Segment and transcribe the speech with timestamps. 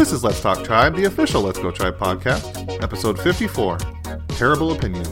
[0.00, 3.76] This is Let's Talk Tribe, the official Let's Go Tribe podcast, episode 54
[4.28, 5.08] Terrible Opinions,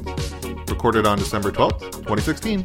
[0.66, 2.64] recorded on December 12th, 2016.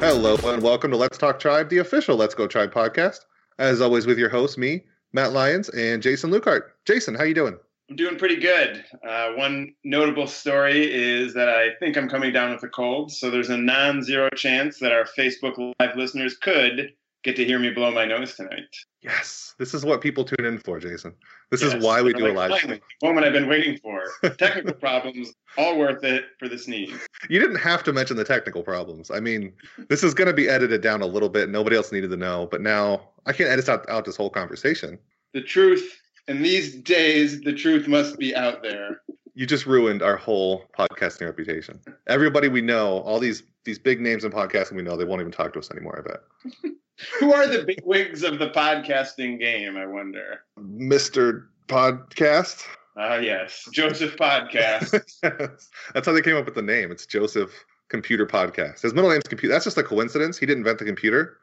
[0.00, 3.20] Hello and welcome to Let's Talk Tribe, the official Let's Go Tribe podcast.
[3.60, 4.82] As always, with your hosts, me,
[5.12, 6.62] Matt Lyons, and Jason Lukehart.
[6.84, 7.56] Jason, how are you doing?
[7.88, 8.84] I'm doing pretty good.
[9.06, 13.30] Uh, one notable story is that I think I'm coming down with a cold, so
[13.30, 17.92] there's a non-zero chance that our Facebook Live listeners could get to hear me blow
[17.92, 18.64] my nose tonight.
[19.02, 21.12] Yes, this is what people tune in for, Jason.
[21.50, 22.78] This yes, is why we do like, a live show.
[23.04, 24.02] Moment I've been waiting for.
[24.36, 27.06] Technical problems, all worth it for the sneeze.
[27.28, 29.12] You didn't have to mention the technical problems.
[29.12, 29.52] I mean,
[29.88, 31.48] this is going to be edited down a little bit.
[31.50, 34.98] Nobody else needed to know, but now I can't edit out, out this whole conversation.
[35.34, 39.02] The truth in these days, the truth must be out there.
[39.34, 41.80] You just ruined our whole podcasting reputation.
[42.06, 45.32] Everybody we know, all these these big names in podcasting we know, they won't even
[45.32, 46.04] talk to us anymore.
[46.04, 46.72] I bet.
[47.20, 49.76] Who are the big wigs of the podcasting game?
[49.76, 50.40] I wonder.
[50.56, 52.64] Mister Podcast.
[52.96, 54.90] Ah, uh, yes, Joseph Podcast.
[55.92, 56.90] That's how they came up with the name.
[56.90, 57.52] It's Joseph
[57.90, 58.80] Computer Podcast.
[58.80, 59.52] His middle name's Computer.
[59.52, 60.38] That's just a coincidence.
[60.38, 61.36] He didn't invent the computer,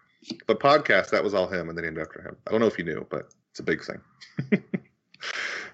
[0.48, 2.36] but podcast that was all him, and they named after him.
[2.48, 4.02] I don't know if you knew, but it's a big thing.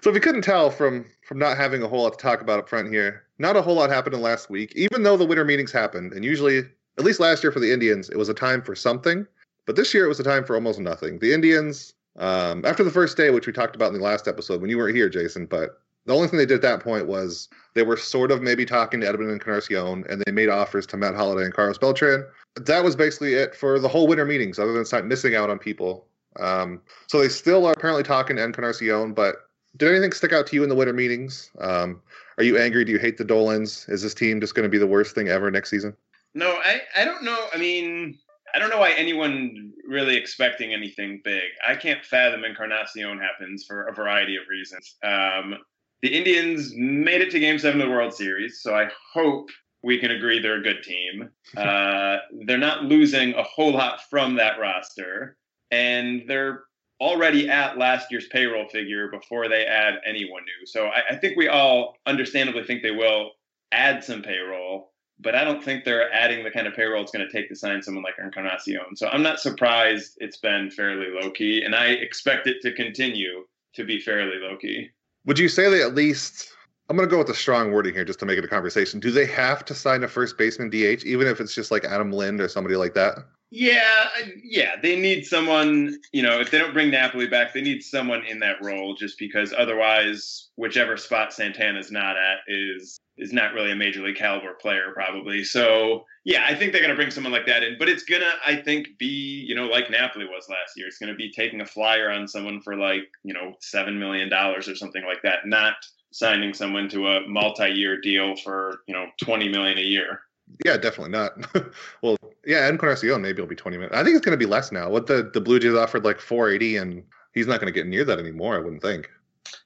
[0.02, 2.58] so if you couldn't tell from from not having a whole lot to talk about
[2.58, 4.70] up front here, not a whole lot happened in last week.
[4.76, 6.58] Even though the winter meetings happened, and usually,
[6.98, 9.26] at least last year for the Indians, it was a time for something.
[9.64, 11.20] But this year it was a time for almost nothing.
[11.20, 14.60] The Indians, um, after the first day, which we talked about in the last episode
[14.60, 17.48] when you weren't here, Jason, but the only thing they did at that point was
[17.74, 21.14] they were sort of maybe talking to Edwin Encarnacion, and they made offers to Matt
[21.14, 22.26] Holliday and Carlos Beltran.
[22.56, 26.06] That was basically it for the whole winter meetings, other than missing out on people
[26.38, 29.36] um, so they still are apparently talking to Encarnacion, but
[29.76, 31.50] did anything stick out to you in the winter meetings?
[31.60, 32.00] Um,
[32.38, 32.84] are you angry?
[32.84, 33.88] Do you hate the Dolans?
[33.88, 35.96] Is this team just going to be the worst thing ever next season?
[36.34, 37.46] No, I, I don't know.
[37.52, 38.18] I mean,
[38.54, 41.42] I don't know why anyone really expecting anything big.
[41.66, 44.96] I can't fathom Encarnacion happens for a variety of reasons.
[45.02, 45.56] Um,
[46.02, 49.50] the Indians made it to Game Seven of the World Series, so I hope
[49.82, 51.30] we can agree they're a good team.
[51.56, 55.36] Uh, they're not losing a whole lot from that roster
[55.70, 56.64] and they're
[57.00, 60.66] already at last year's payroll figure before they add anyone new.
[60.66, 63.30] So I, I, think we all understandably think they will
[63.72, 67.26] add some payroll, but I don't think they're adding the kind of payroll it's going
[67.26, 68.96] to take to sign someone like Encarnacion.
[68.96, 73.44] So I'm not surprised it's been fairly low key, and I expect it to continue
[73.74, 74.90] to be fairly low key.
[75.24, 76.52] Would you say they at least?
[76.88, 78.98] I'm going to go with the strong wording here just to make it a conversation.
[78.98, 82.10] Do they have to sign a first baseman DH, even if it's just like Adam
[82.10, 83.18] Lind or somebody like that?
[83.52, 85.98] Yeah, uh, yeah, they need someone.
[86.12, 89.18] You know, if they don't bring Napoli back, they need someone in that role, just
[89.18, 94.54] because otherwise, whichever spot Santana's not at is is not really a major league caliber
[94.54, 95.42] player, probably.
[95.42, 98.32] So, yeah, I think they're going to bring someone like that in, but it's gonna,
[98.46, 100.86] I think, be you know like Napoli was last year.
[100.86, 104.28] It's going to be taking a flyer on someone for like you know seven million
[104.28, 105.74] dollars or something like that, not
[106.12, 110.20] signing someone to a multi-year deal for you know twenty million a year.
[110.64, 111.32] Yeah, definitely not.
[112.02, 113.94] well, yeah, Encarnacion maybe it'll be twenty minutes.
[113.94, 114.90] I think it's going to be less now.
[114.90, 117.02] What the the Blue Jays offered like four eighty, and
[117.32, 118.56] he's not going to get near that anymore.
[118.56, 119.10] I wouldn't think.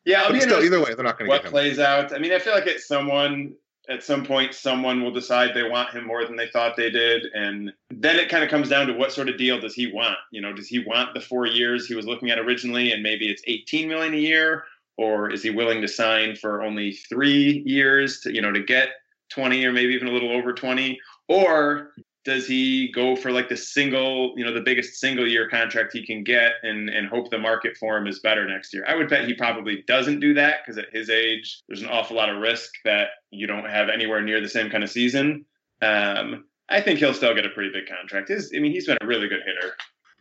[0.04, 1.36] Yeah, I'll but still, either way, they're not going to.
[1.36, 2.14] What plays out?
[2.14, 3.54] I mean, I feel like it's someone
[3.88, 7.26] at some point someone will decide they want him more than they thought they did
[7.34, 10.16] and then it kind of comes down to what sort of deal does he want
[10.30, 13.28] you know does he want the four years he was looking at originally and maybe
[13.28, 14.64] it's 18 million a year
[14.96, 18.88] or is he willing to sign for only three years to you know to get
[19.34, 21.92] 20 or maybe even a little over 20 or
[22.24, 26.04] does he go for like the single, you know, the biggest single year contract he
[26.04, 28.84] can get and and hope the market for him is better next year?
[28.88, 32.16] I would bet he probably doesn't do that because at his age, there's an awful
[32.16, 35.44] lot of risk that you don't have anywhere near the same kind of season.
[35.82, 38.30] Um, I think he'll still get a pretty big contract.
[38.30, 39.74] His, I mean, he's been a really good hitter.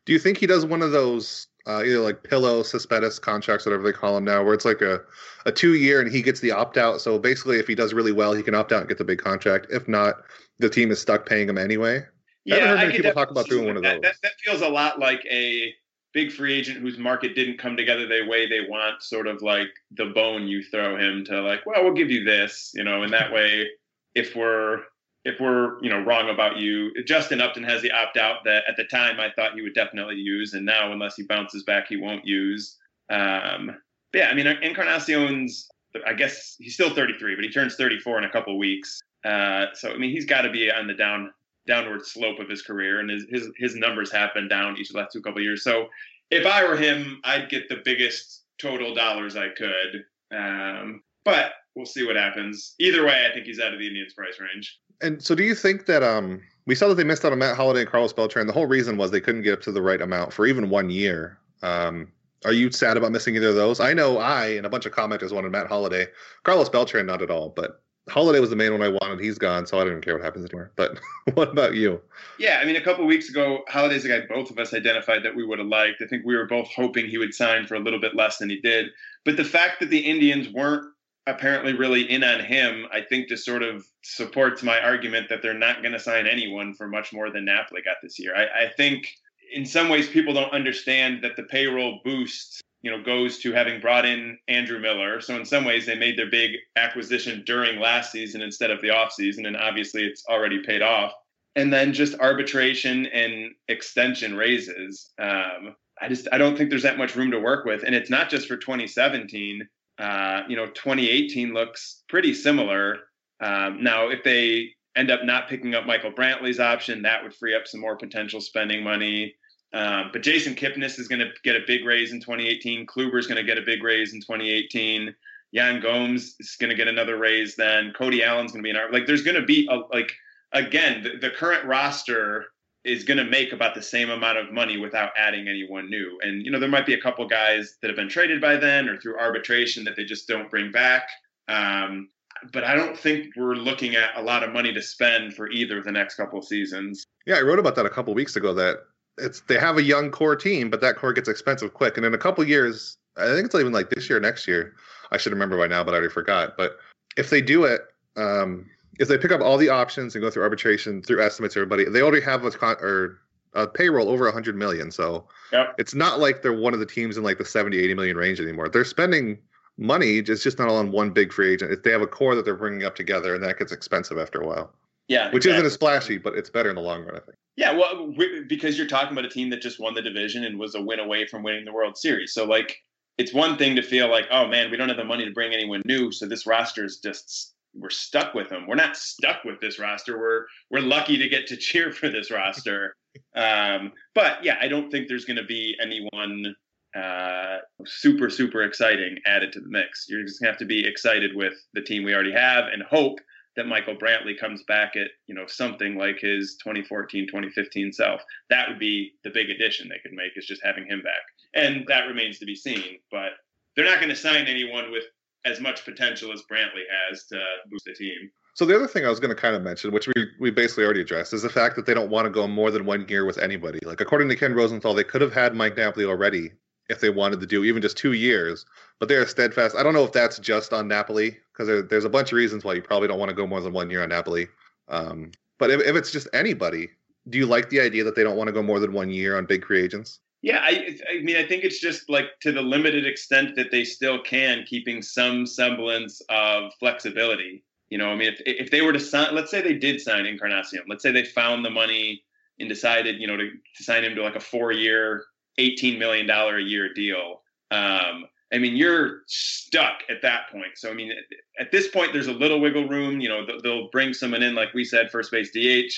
[0.06, 3.84] Do you think he does one of those uh, either like pillow suspendus contracts, whatever
[3.84, 5.02] they call them now, where it's like a,
[5.46, 7.02] a two year and he gets the opt out.
[7.02, 9.20] So basically, if he does really well, he can opt out and get the big
[9.20, 9.68] contract.
[9.70, 10.16] If not,
[10.60, 12.06] the team is stuck paying him anyway.
[12.46, 14.02] Yeah, I haven't heard many people talk about doing one of those.
[14.02, 15.74] That, that, feels a lot like a
[16.14, 19.70] big free agent whose market didn't come together the way they want, sort of like
[19.92, 23.14] the bone you throw him to like, well, we'll give you this, you know, and
[23.14, 23.70] that way,
[24.14, 24.82] if we're
[25.26, 28.76] if we're you know wrong about you, Justin Upton has the opt out that at
[28.78, 31.98] the time I thought he would definitely use, and now unless he bounces back, he
[31.98, 32.78] won't use.
[33.10, 33.78] Um,
[34.14, 35.70] yeah, I mean Encarnacion's
[36.06, 39.00] I guess he's still 33, but he turns 34 in a couple weeks.
[39.24, 41.32] Uh, so I mean, he's got to be on the down
[41.66, 44.94] downward slope of his career, and his his, his numbers have been down each of
[44.94, 45.64] the last two couple years.
[45.64, 45.88] So
[46.32, 50.04] if I were him, I'd get the biggest total dollars I could.
[50.36, 52.76] Um, but we'll see what happens.
[52.80, 54.80] Either way, I think he's out of the Indians' price range.
[55.02, 57.56] And so, do you think that um, we saw that they missed out on Matt
[57.56, 58.48] Holliday and Carlos Beltran?
[58.48, 60.90] The whole reason was they couldn't get up to the right amount for even one
[60.90, 61.38] year.
[61.62, 62.12] Um,
[62.46, 63.80] are you sad about missing either of those?
[63.80, 66.08] I know I and a bunch of commenters wanted Matt Holliday,
[66.44, 69.22] Carlos Beltran not at all, but Holliday was the main one I wanted.
[69.22, 70.72] He's gone, so I don't even care what happens anymore.
[70.76, 71.00] But
[71.36, 72.02] what about you?
[72.38, 75.36] Yeah, I mean, a couple weeks ago, Holliday's a guy both of us identified that
[75.36, 76.02] we would have liked.
[76.02, 78.50] I think we were both hoping he would sign for a little bit less than
[78.50, 78.88] he did.
[79.24, 80.86] But the fact that the Indians weren't
[81.28, 85.54] apparently really in on him, I think just sort of supports my argument that they're
[85.54, 88.36] not going to sign anyone for much more than Napoli got this year.
[88.36, 89.08] I, I think
[89.54, 93.80] in some ways people don't understand that the payroll boost you know goes to having
[93.80, 95.22] brought in Andrew Miller.
[95.22, 98.90] So in some ways they made their big acquisition during last season instead of the
[98.90, 101.14] offseason and obviously it's already paid off.
[101.56, 105.12] And then just arbitration and extension raises.
[105.20, 108.10] Um, I just I don't think there's that much room to work with and it's
[108.10, 109.68] not just for 2017.
[110.00, 113.00] Uh, you know 2018 looks pretty similar.
[113.42, 117.56] Um, now if they end up not picking up Michael Brantley's option, that would free
[117.56, 119.36] up some more potential spending money.
[119.74, 122.86] Um, but Jason Kipnis is going to get a big raise in 2018.
[122.86, 125.14] Kluber is going to get a big raise in 2018.
[125.52, 127.56] Yan Gomes is going to get another raise.
[127.56, 129.08] Then Cody Allen's going to be in our like.
[129.08, 130.12] There's going to be a, like
[130.52, 132.46] again the, the current roster
[132.84, 136.20] is going to make about the same amount of money without adding anyone new.
[136.22, 138.90] And you know there might be a couple guys that have been traded by then
[138.90, 141.08] or through arbitration that they just don't bring back.
[141.48, 142.10] Um,
[142.52, 145.82] but I don't think we're looking at a lot of money to spend for either
[145.82, 147.06] the next couple seasons.
[147.26, 148.54] Yeah, I wrote about that a couple weeks ago.
[148.54, 148.80] That
[149.18, 151.96] it's they have a young core team, but that core gets expensive quick.
[151.98, 154.74] And in a couple years, I think it's even like this year, next year.
[155.12, 156.58] I should remember by now, but I already forgot.
[156.58, 156.78] But
[157.18, 157.82] if they do it,
[158.18, 158.70] um,
[159.00, 162.02] if they pick up all the options and go through arbitration through estimates, everybody they
[162.02, 163.20] already have a con- or
[163.54, 164.92] a payroll over 100 million.
[164.92, 165.76] So yep.
[165.78, 168.40] it's not like they're one of the teams in like the 70, 80 million range
[168.40, 168.70] anymore.
[168.70, 169.38] They're spending
[169.78, 171.72] money, it's just not all on one big free agent.
[171.72, 174.42] If they have a core that they're bringing up together, and that gets expensive after
[174.42, 174.72] a while.
[175.08, 175.54] Yeah, which exactly.
[175.56, 177.38] isn't as splashy, but it's better in the long run, I think.
[177.56, 178.14] Yeah, well,
[178.48, 181.00] because you're talking about a team that just won the division and was a win
[181.00, 182.34] away from winning the World Series.
[182.34, 182.78] So, like,
[183.18, 185.54] it's one thing to feel like, oh man, we don't have the money to bring
[185.54, 188.68] anyone new, so this roster is just we're stuck with them.
[188.68, 190.18] We're not stuck with this roster.
[190.18, 192.96] We're we're lucky to get to cheer for this roster.
[193.36, 196.56] um, but yeah, I don't think there's going to be anyone
[196.96, 200.06] uh, super super exciting added to the mix.
[200.08, 202.84] You're just going to have to be excited with the team we already have and
[202.84, 203.20] hope
[203.56, 208.22] that Michael Brantley comes back at, you know, something like his 2014, 2015 self.
[208.50, 211.22] That would be the big addition they could make is just having him back.
[211.54, 213.32] And that remains to be seen, but
[213.76, 215.04] they're not going to sign anyone with
[215.46, 218.32] as much potential as Brantley has to boost the team.
[218.56, 220.84] So the other thing I was going to kind of mention, which we we basically
[220.86, 223.26] already addressed, is the fact that they don't want to go more than one year
[223.26, 223.80] with anybody.
[223.84, 226.52] Like according to Ken Rosenthal, they could have had Mike Napoli already
[226.90, 228.66] if they wanted to do even just two years,
[229.00, 229.76] but they're steadfast.
[229.76, 232.64] I don't know if that's just on Napoli because there, there's a bunch of reasons
[232.64, 234.48] why you probably don't want to go more than one year on Napoli.
[234.90, 236.90] Um, but if, if it's just anybody,
[237.30, 239.38] do you like the idea that they don't want to go more than one year
[239.38, 240.20] on big free agents?
[240.44, 243.86] Yeah, I, I mean, I think it's just like to the limited extent that they
[243.86, 247.64] still can, keeping some semblance of flexibility.
[247.90, 250.26] You know, I mean, if if they were to sign, let's say they did sign
[250.26, 252.24] Encarnacion, let's say they found the money
[252.60, 255.24] and decided, you know, to, to sign him to like a four-year,
[255.60, 257.42] eighteen million dollar a year deal.
[257.72, 260.76] Um, I mean, you're stuck at that point.
[260.76, 261.14] So, I mean,
[261.58, 263.22] at this point, there's a little wiggle room.
[263.22, 265.94] You know, they'll bring someone in, like we said, first base DH.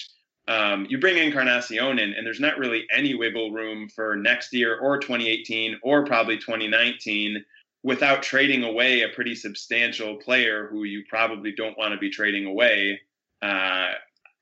[0.48, 4.78] Um, you bring Encarnacion in, and there's not really any wiggle room for next year
[4.80, 7.44] or 2018 or probably 2019
[7.84, 12.46] without trading away a pretty substantial player who you probably don't want to be trading
[12.46, 13.00] away.
[13.42, 13.94] Uh,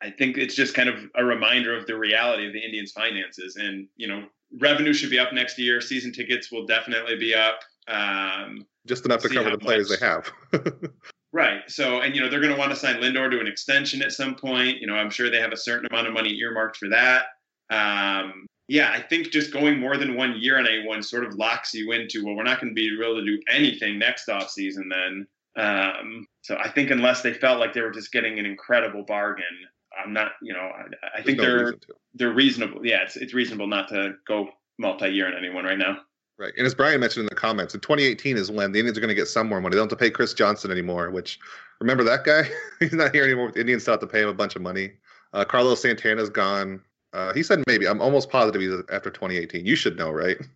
[0.02, 3.56] I think it's just kind of a reminder of the reality of the Indians' finances.
[3.56, 4.26] And, you know,
[4.60, 5.80] revenue should be up next year.
[5.80, 7.60] Season tickets will definitely be up.
[7.88, 10.00] Um, Just enough to cover the players much.
[10.00, 10.32] they have.
[11.34, 11.60] right.
[11.68, 14.14] So, and you know, they're going to want to sign Lindor to an extension at
[14.14, 14.80] some point.
[14.80, 17.26] You know, I'm sure they have a certain amount of money earmarked for that.
[17.70, 21.36] Um, yeah, I think just going more than one year on a one sort of
[21.36, 24.50] locks you into, well, we're not going to be able to do anything next off
[24.50, 25.28] season then.
[25.56, 29.46] Um, so I think unless they felt like they were just getting an incredible bargain,
[30.02, 31.74] I'm not, you know, I, I think no they're
[32.16, 32.86] they're reasonable.
[32.86, 34.50] Yeah, it's it's reasonable not to go
[34.80, 35.98] multi-year on anyone right now.
[36.38, 36.54] Right.
[36.58, 39.10] And as Brian mentioned in the comments, in 2018 is when the Indians are going
[39.10, 39.76] to get some more money.
[39.76, 41.40] They don't have to pay Chris Johnson anymore, which
[41.80, 42.44] remember that guy?
[42.80, 43.52] He's not here anymore.
[43.52, 44.92] The Indians still have to pay him a bunch of money.
[45.34, 46.82] Uh, Carlos Santana's gone.
[47.14, 47.88] Uh, he said maybe.
[47.88, 49.66] I'm almost positive he's after 2018.
[49.66, 50.38] You should know, right?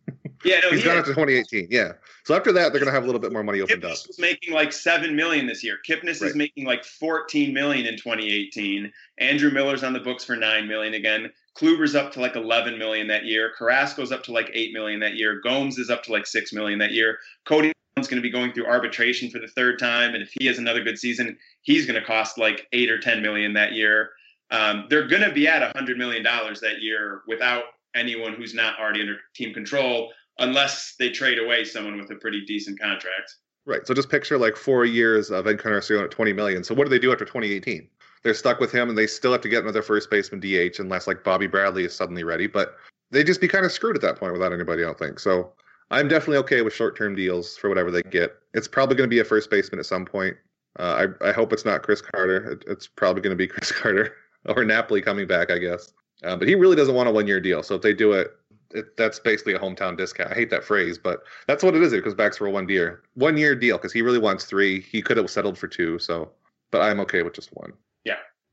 [0.45, 1.67] Yeah, no, he's he gone after 2018.
[1.71, 1.93] Yeah.
[2.23, 4.07] So after that, they're going to have a little bit more money opened Kipnis up.
[4.07, 5.77] was making like seven million this year.
[5.85, 6.29] Kipnis right.
[6.29, 8.91] is making like 14 million in 2018.
[9.17, 11.31] Andrew Miller's on the books for nine million again.
[11.57, 13.51] Kluber's up to like 11 million that year.
[13.57, 15.41] Carrasco's up to like 8 million that year.
[15.43, 17.17] Gomes is up to like 6 million that year.
[17.45, 17.71] Cody
[18.05, 20.83] going to be going through arbitration for the third time, and if he has another
[20.83, 24.11] good season, he's going to cost like eight or ten million that year.
[24.51, 27.63] Um, they're going to be at hundred million dollars that year without
[27.95, 32.45] anyone who's not already under team control, unless they trade away someone with a pretty
[32.45, 33.35] decent contract.
[33.65, 33.85] Right.
[33.85, 36.63] So just picture like four years of Encarnacion at 20 million.
[36.63, 37.89] So what do they do after 2018?
[38.23, 41.07] They're stuck with him, and they still have to get another first baseman DH unless
[41.07, 42.47] like Bobby Bradley is suddenly ready.
[42.47, 42.75] But
[43.11, 44.83] they just be kind of screwed at that point without anybody.
[44.83, 45.51] I don't think so.
[45.89, 48.35] I'm definitely okay with short-term deals for whatever they get.
[48.53, 50.35] It's probably going to be a first baseman at some point.
[50.77, 52.51] Uh, I, I hope it's not Chris Carter.
[52.51, 55.93] It, it's probably going to be Chris Carter or Napoli coming back, I guess.
[56.23, 57.63] Uh, but he really doesn't want a one-year deal.
[57.63, 58.35] So if they do it,
[58.71, 60.31] it, that's basically a hometown discount.
[60.31, 61.93] I hate that phrase, but that's what it is.
[61.93, 64.81] It goes back for a one year, one year deal because he really wants three.
[64.81, 65.99] He could have settled for two.
[65.99, 66.31] So,
[66.71, 67.71] but I'm okay with just one.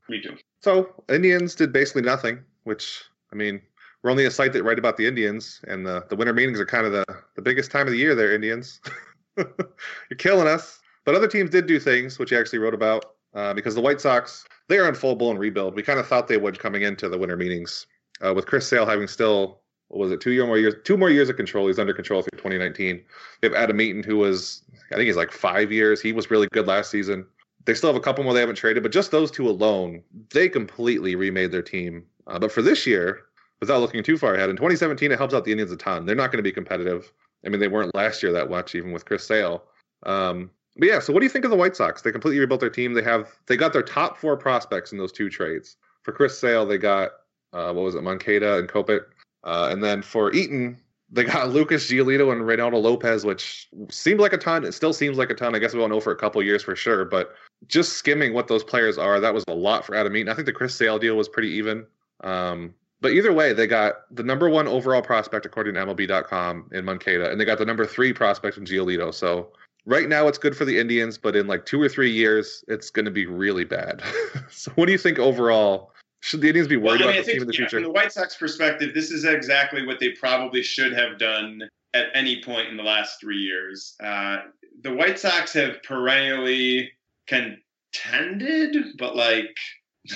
[0.09, 0.37] Me too.
[0.61, 3.61] So Indians did basically nothing, which I mean,
[4.01, 6.65] we're only a site that write about the Indians, and the, the winter meetings are
[6.65, 8.79] kind of the, the biggest time of the year there, Indians.
[9.37, 10.79] You're killing us.
[11.05, 13.99] But other teams did do things, which you actually wrote about, uh, because the White
[13.99, 15.75] Sox, they are in full blown rebuild.
[15.75, 17.87] We kind of thought they would coming into the winter meetings.
[18.25, 19.59] Uh, with Chris Sale having still,
[19.89, 21.67] what was it, two year more years, two more years of control.
[21.67, 23.03] He's under control through 2019.
[23.41, 25.99] They have Adam Eaton, who was, I think he's like five years.
[25.99, 27.25] He was really good last season.
[27.65, 30.47] They still have a couple more they haven't traded, but just those two alone, they
[30.47, 32.05] completely remade their team.
[32.27, 33.23] Uh, but for this year,
[33.59, 36.05] without looking too far ahead, in 2017, it helps out the Indians a ton.
[36.05, 37.11] They're not going to be competitive.
[37.45, 39.63] I mean, they weren't last year that much, even with Chris Sale.
[40.05, 42.01] Um, but yeah, so what do you think of the White Sox?
[42.01, 42.93] They completely rebuilt their team.
[42.93, 45.77] They have they got their top four prospects in those two trades.
[46.03, 47.11] For Chris Sale, they got
[47.53, 49.05] uh, what was it, Moncada and Kopech,
[49.45, 50.77] uh, and then for Eaton,
[51.09, 54.65] they got Lucas Giolito and Reynaldo Lopez, which seemed like a ton.
[54.65, 55.55] It still seems like a ton.
[55.55, 57.35] I guess we won't know for a couple years for sure, but
[57.67, 60.29] just skimming what those players are, that was a lot for Adam Eaton.
[60.29, 61.85] I think the Chris Sale deal was pretty even.
[62.23, 66.85] Um, but either way, they got the number one overall prospect according to MLB.com in
[66.85, 69.13] Moncada, and they got the number three prospect in Giolito.
[69.13, 69.51] So
[69.85, 72.89] right now it's good for the Indians, but in like two or three years, it's
[72.89, 74.01] going to be really bad.
[74.49, 75.91] so what do you think overall?
[76.21, 77.57] Should the Indians be worried well, I mean, about the think, team in the yeah,
[77.57, 77.77] future?
[77.77, 81.61] From the White Sox perspective, this is exactly what they probably should have done
[81.93, 83.95] at any point in the last three years.
[84.03, 84.37] Uh,
[84.81, 86.91] the White Sox have perennially
[87.27, 89.55] contended, but like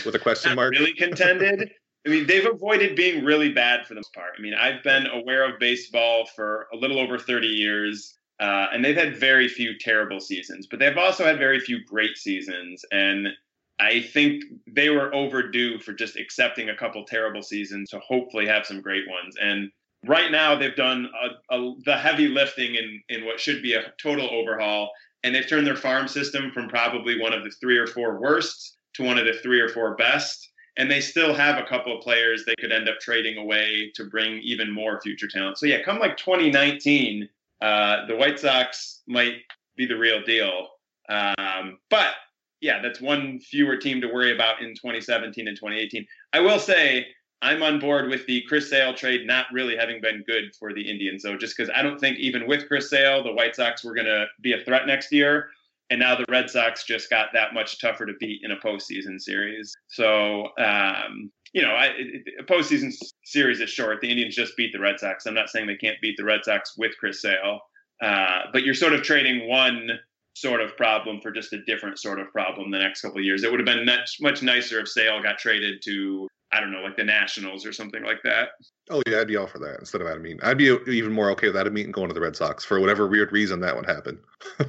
[0.06, 1.72] with a question mark, really contended.
[2.06, 4.34] I mean, they've avoided being really bad for the most part.
[4.38, 8.84] I mean, I've been aware of baseball for a little over 30 years, uh, and
[8.84, 12.86] they've had very few terrible seasons, but they've also had very few great seasons.
[12.92, 13.28] And
[13.80, 18.66] I think they were overdue for just accepting a couple terrible seasons to hopefully have
[18.66, 19.36] some great ones.
[19.42, 19.70] And
[20.06, 21.10] right now, they've done
[21.52, 24.92] a, a, the heavy lifting in, in what should be a total overhaul.
[25.24, 28.78] And they've turned their farm system from probably one of the three or four worst
[28.94, 30.50] to one of the three or four best
[30.80, 34.06] and they still have a couple of players they could end up trading away to
[34.06, 35.58] bring even more future talent.
[35.58, 37.28] So yeah, come like 2019,
[37.62, 39.42] uh, the White Sox might
[39.76, 40.70] be the real deal.
[41.10, 42.14] Um, but
[42.62, 46.08] yeah, that's one fewer team to worry about in 2017 and 2018.
[46.32, 47.08] I will say
[47.42, 50.82] I'm on board with the Chris Sale trade not really having been good for the
[50.82, 51.24] Indians.
[51.24, 54.08] So just because I don't think even with Chris Sale, the White Sox were going
[54.08, 55.50] to be a threat next year
[55.90, 59.20] and now the Red Sox just got that much tougher to beat in a postseason
[59.20, 59.74] series.
[59.88, 62.94] So, um, you know, a postseason
[63.26, 64.02] series is short.
[64.02, 65.26] The Indians just beat the Red Sox.
[65.26, 67.60] I'm not saying they can't beat the Red Sox with Chris Sale,
[68.04, 69.90] uh, but you're sort of trading one
[70.36, 73.44] sort of problem for just a different sort of problem the next couple of years.
[73.44, 76.82] It would have been much much nicer if Sale got traded to I don't know,
[76.82, 78.50] like the Nationals or something like that.
[78.90, 80.40] Oh yeah, I'd be all for that instead of Adam Eaton.
[80.42, 83.08] I'd be even more okay with Adam Eaton going to the Red Sox for whatever
[83.08, 84.20] weird reason that would happen.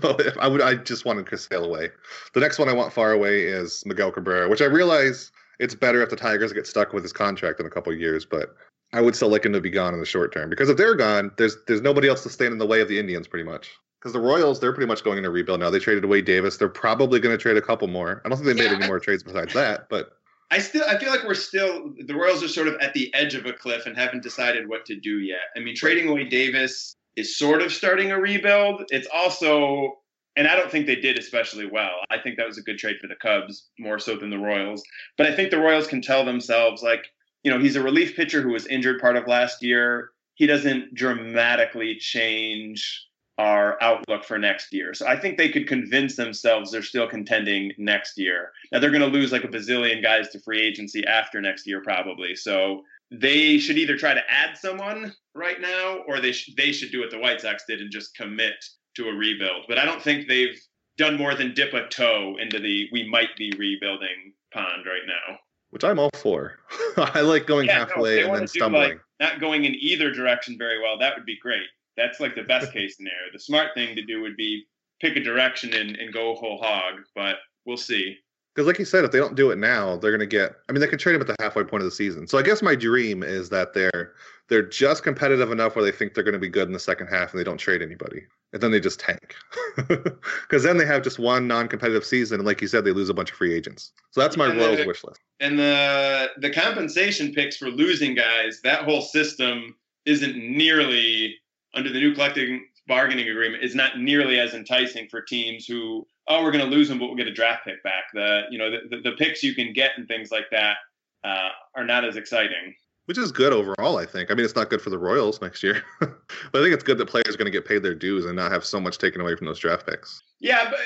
[0.41, 1.89] I would, I just wanted Chris Sale away.
[2.35, 6.03] The next one I want far away is Miguel Cabrera, which I realize it's better
[6.03, 8.55] if the Tigers get stuck with his contract in a couple years, but
[8.93, 10.97] I would still like him to be gone in the short term because if they're
[10.97, 13.71] gone, there's there's nobody else to stand in the way of the Indians pretty much.
[14.01, 15.69] Because the Royals, they're pretty much going into rebuild now.
[15.69, 16.57] They traded away Davis.
[16.57, 18.23] They're probably going to trade a couple more.
[18.25, 20.17] I don't think they made yeah, any more trades besides that, but
[20.51, 23.35] I still I feel like we're still the Royals are sort of at the edge
[23.35, 25.51] of a cliff and haven't decided what to do yet.
[25.57, 28.85] I mean, trading away Davis is sort of starting a rebuild.
[28.91, 29.99] It's also
[30.37, 32.01] and I don't think they did especially well.
[32.11, 34.83] I think that was a good trade for the Cubs more so than the Royals.
[35.19, 37.07] But I think the Royals can tell themselves like,
[37.43, 40.11] you know, he's a relief pitcher who was injured part of last year.
[40.35, 43.07] He doesn't dramatically change
[43.41, 44.93] our outlook for next year.
[44.93, 48.53] So I think they could convince themselves they're still contending next year.
[48.71, 51.81] Now they're going to lose like a bazillion guys to free agency after next year
[51.83, 52.37] probably.
[52.37, 56.93] So they should either try to add someone right now or they sh- they should
[56.93, 58.63] do what the White Sox did and just commit
[58.97, 59.65] to a rebuild.
[59.69, 60.61] But I don't think they've
[60.99, 65.39] done more than dip a toe into the we might be rebuilding pond right now.
[65.71, 66.59] Which I'm all for.
[66.99, 68.91] I like going yeah, halfway no, and then stumbling.
[68.91, 70.99] Like not going in either direction very well.
[70.99, 71.69] That would be great
[72.01, 73.31] That's like the best case scenario.
[73.33, 74.65] The smart thing to do would be
[75.01, 78.17] pick a direction and, and go whole hog, but we'll see.
[78.55, 80.57] Because, like you said, if they don't do it now, they're going to get.
[80.69, 82.27] I mean, they can trade him at the halfway point of the season.
[82.27, 84.15] So I guess my dream is that they're
[84.49, 87.07] they're just competitive enough where they think they're going to be good in the second
[87.07, 89.37] half, and they don't trade anybody, and then they just tank.
[89.89, 93.15] Because then they have just one non-competitive season, and like you said, they lose a
[93.15, 93.93] bunch of free agents.
[94.11, 95.21] So that's my Yeah, Royals wish list.
[95.39, 99.77] And the the compensation picks for losing guys, that whole system
[100.07, 101.37] isn't nearly
[101.75, 106.43] under the new collective bargaining agreement is not nearly as enticing for teams who oh
[106.43, 108.05] we're going to lose them but we'll get a draft pick back.
[108.15, 110.77] The you know the, the, the picks you can get and things like that
[111.25, 112.75] uh, are not as exciting.
[113.07, 113.99] which is good overall.
[113.99, 114.31] I think.
[114.31, 116.11] I mean, it's not good for the Royals next year, but
[116.55, 118.53] I think it's good that players are going to get paid their dues and not
[118.53, 120.23] have so much taken away from those draft picks.
[120.41, 120.81] Yeah, but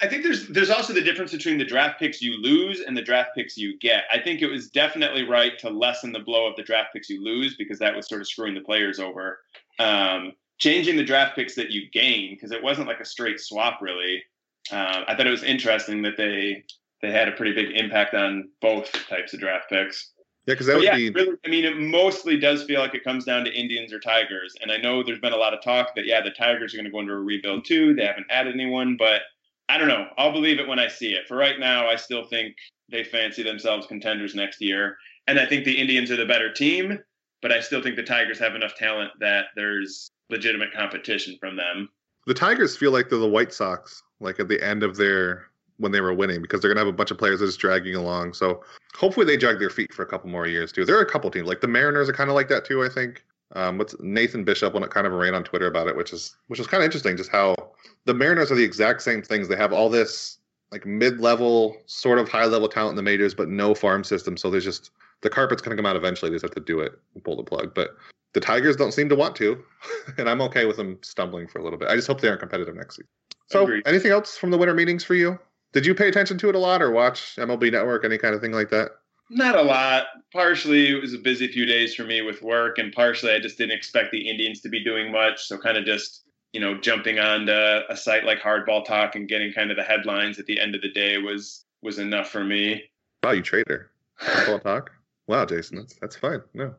[0.00, 3.02] I think there's there's also the difference between the draft picks you lose and the
[3.02, 4.04] draft picks you get.
[4.12, 7.22] I think it was definitely right to lessen the blow of the draft picks you
[7.22, 9.38] lose because that was sort of screwing the players over.
[9.78, 13.80] Um, changing the draft picks that you gain because it wasn't like a straight swap
[13.82, 14.22] really.
[14.70, 16.64] Um, I thought it was interesting that they
[17.02, 20.12] they had a pretty big impact on both types of draft picks.
[20.46, 21.10] Yeah, because that But would yeah, be.
[21.10, 24.54] really, I mean, it mostly does feel like it comes down to Indians or Tigers.
[24.60, 26.84] And I know there's been a lot of talk that, yeah, the Tigers are going
[26.84, 27.94] to go into a rebuild too.
[27.94, 29.22] They haven't added anyone, but
[29.68, 30.08] I don't know.
[30.18, 31.26] I'll believe it when I see it.
[31.26, 32.56] For right now, I still think
[32.90, 34.96] they fancy themselves contenders next year.
[35.26, 36.98] And I think the Indians are the better team,
[37.44, 41.90] but I still think the Tigers have enough talent that there's legitimate competition from them.
[42.26, 45.92] the Tigers feel like they're the White Sox, like at the end of their when
[45.92, 48.32] they were winning, because they're gonna have a bunch of players that's dragging along.
[48.32, 48.64] So
[48.96, 50.86] hopefully they drag their feet for a couple more years too.
[50.86, 52.82] There are a couple teams like the Mariners are kind of like that too.
[52.82, 53.22] I think.
[53.52, 56.60] Um, what's Nathan Bishop went kind of ran on Twitter about it, which is which
[56.60, 57.14] is kind of interesting.
[57.14, 57.54] Just how
[58.06, 59.48] the Mariners are the exact same things.
[59.48, 60.38] They have all this
[60.72, 64.38] like mid-level, sort of high-level talent in the majors, but no farm system.
[64.38, 64.90] So there's just
[65.24, 66.30] the carpet's gonna come out eventually.
[66.30, 67.74] They just have to do it and pull the plug.
[67.74, 67.96] But
[68.34, 69.58] the Tigers don't seem to want to,
[70.18, 71.88] and I'm okay with them stumbling for a little bit.
[71.88, 73.08] I just hope they aren't competitive next season.
[73.50, 73.82] So, Agreed.
[73.86, 75.38] anything else from the winter meetings for you?
[75.72, 78.40] Did you pay attention to it a lot, or watch MLB Network, any kind of
[78.40, 78.92] thing like that?
[79.30, 80.06] Not a lot.
[80.32, 83.58] Partially, it was a busy few days for me with work, and partially, I just
[83.58, 85.46] didn't expect the Indians to be doing much.
[85.46, 89.52] So, kind of just you know, jumping onto a site like Hardball Talk and getting
[89.52, 92.84] kind of the headlines at the end of the day was was enough for me.
[93.22, 93.90] Wow, you trader.
[94.18, 94.90] Football talk.
[95.26, 96.42] Wow, Jason, that's that's fine.
[96.54, 96.74] No,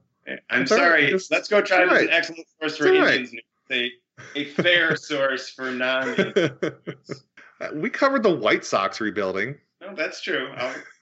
[0.49, 0.83] I'm It's all right.
[0.85, 1.09] sorry.
[1.09, 2.03] Just- Let's go try to be right.
[2.07, 2.95] an excellent source for right.
[3.21, 3.41] Indians news.
[3.71, 3.91] A,
[4.39, 6.15] a fair source for non.
[7.73, 9.55] we covered the White Sox rebuilding.
[9.81, 10.49] No, that's true.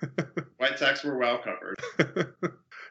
[0.58, 1.75] White Sox were well covered.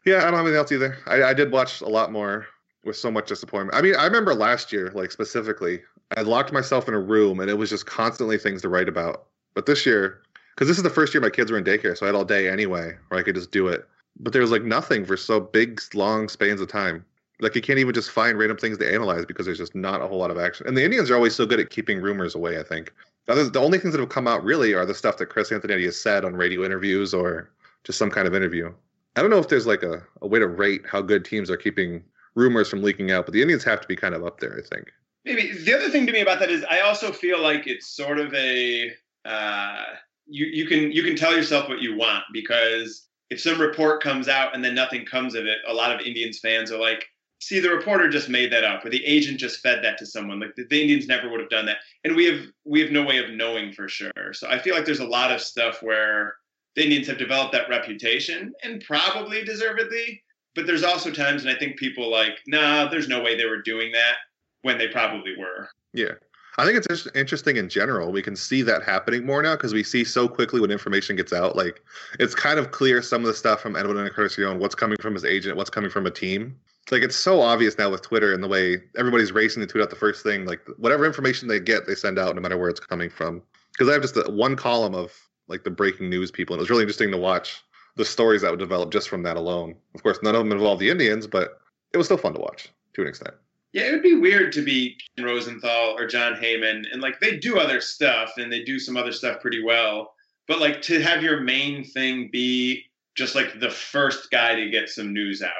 [0.05, 0.97] yeah, I don't have anything else either.
[1.07, 2.45] I, I did watch a lot more
[2.83, 3.75] with so much disappointment.
[3.77, 5.81] I mean, I remember last year, like specifically,
[6.17, 9.25] I locked myself in a room and it was just constantly things to write about.
[9.55, 10.21] But this year,
[10.55, 12.25] because this is the first year my kids were in daycare, so I had all
[12.25, 13.87] day anyway, where I could just do it.
[14.19, 17.05] But there was like nothing for so big, long spans of time.
[17.39, 20.07] Like you can't even just find random things to analyze because there's just not a
[20.07, 20.67] whole lot of action.
[20.67, 22.59] And the Indians are always so good at keeping rumors away.
[22.59, 22.93] I think.
[23.25, 25.99] The only things that have come out really are the stuff that Chris Antonetti has
[25.99, 27.49] said on radio interviews or
[27.83, 28.71] just some kind of interview.
[29.15, 31.57] I don't know if there's like a, a way to rate how good teams are
[31.57, 32.03] keeping
[32.35, 34.75] rumors from leaking out, but the Indians have to be kind of up there, I
[34.75, 34.91] think.
[35.25, 38.19] Maybe the other thing to me about that is I also feel like it's sort
[38.19, 38.91] of a
[39.25, 39.83] uh,
[40.27, 44.27] you you can you can tell yourself what you want because if some report comes
[44.27, 47.03] out and then nothing comes of it, a lot of Indians fans are like,
[47.39, 50.39] "See, the reporter just made that up, or the agent just fed that to someone."
[50.39, 53.03] Like the, the Indians never would have done that, and we have we have no
[53.03, 54.33] way of knowing for sure.
[54.33, 56.35] So I feel like there's a lot of stuff where
[56.75, 60.23] the Indians have developed that reputation, and probably deservedly.
[60.55, 63.63] But there's also times, and I think people like, nah, there's no way they were
[63.63, 64.17] doing that
[64.61, 65.67] when they probably were.
[65.93, 66.13] Yeah.
[66.57, 68.11] I think it's just interesting in general.
[68.11, 71.33] We can see that happening more now because we see so quickly when information gets
[71.33, 71.55] out.
[71.55, 71.81] Like
[72.19, 75.25] it's kind of clear some of the stuff from Edwin Encarnacion, what's coming from his
[75.25, 76.55] agent, what's coming from a team.
[76.91, 79.89] Like it's so obvious now with Twitter and the way everybody's racing to tweet out
[79.89, 80.45] the first thing.
[80.45, 83.41] Like whatever information they get, they send out no matter where it's coming from.
[83.71, 85.11] Because I have just one column of
[85.47, 87.63] like the breaking news people, and it was really interesting to watch
[87.95, 89.75] the stories that would develop just from that alone.
[89.95, 91.59] Of course, none of them involve the Indians, but
[91.93, 93.33] it was still fun to watch to an extent.
[93.73, 97.37] Yeah, it would be weird to be Ken Rosenthal or Jon Heyman, and like they
[97.37, 100.13] do other stuff and they do some other stuff pretty well,
[100.47, 102.83] but like to have your main thing be
[103.15, 105.51] just like the first guy to get some news out,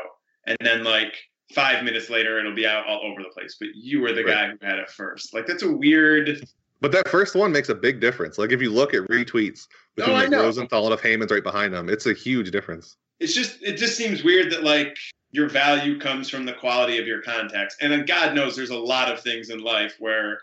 [0.46, 1.16] and then like
[1.54, 4.34] five minutes later it'll be out all over the place, but you were the Right.
[4.34, 5.34] guy who had it first.
[5.34, 6.44] Like that's a weird.
[6.82, 8.38] But that first one makes a big difference.
[8.38, 10.32] Like if you look at retweets between Oh, like.
[10.32, 12.96] Rosenthal and if Heyman's right behind them, it's a huge difference.
[13.20, 14.98] It's just it just seems weird that like
[15.34, 18.78] your value comes from the quality of your contacts, and then God knows there's a
[18.78, 20.40] lot of things in life where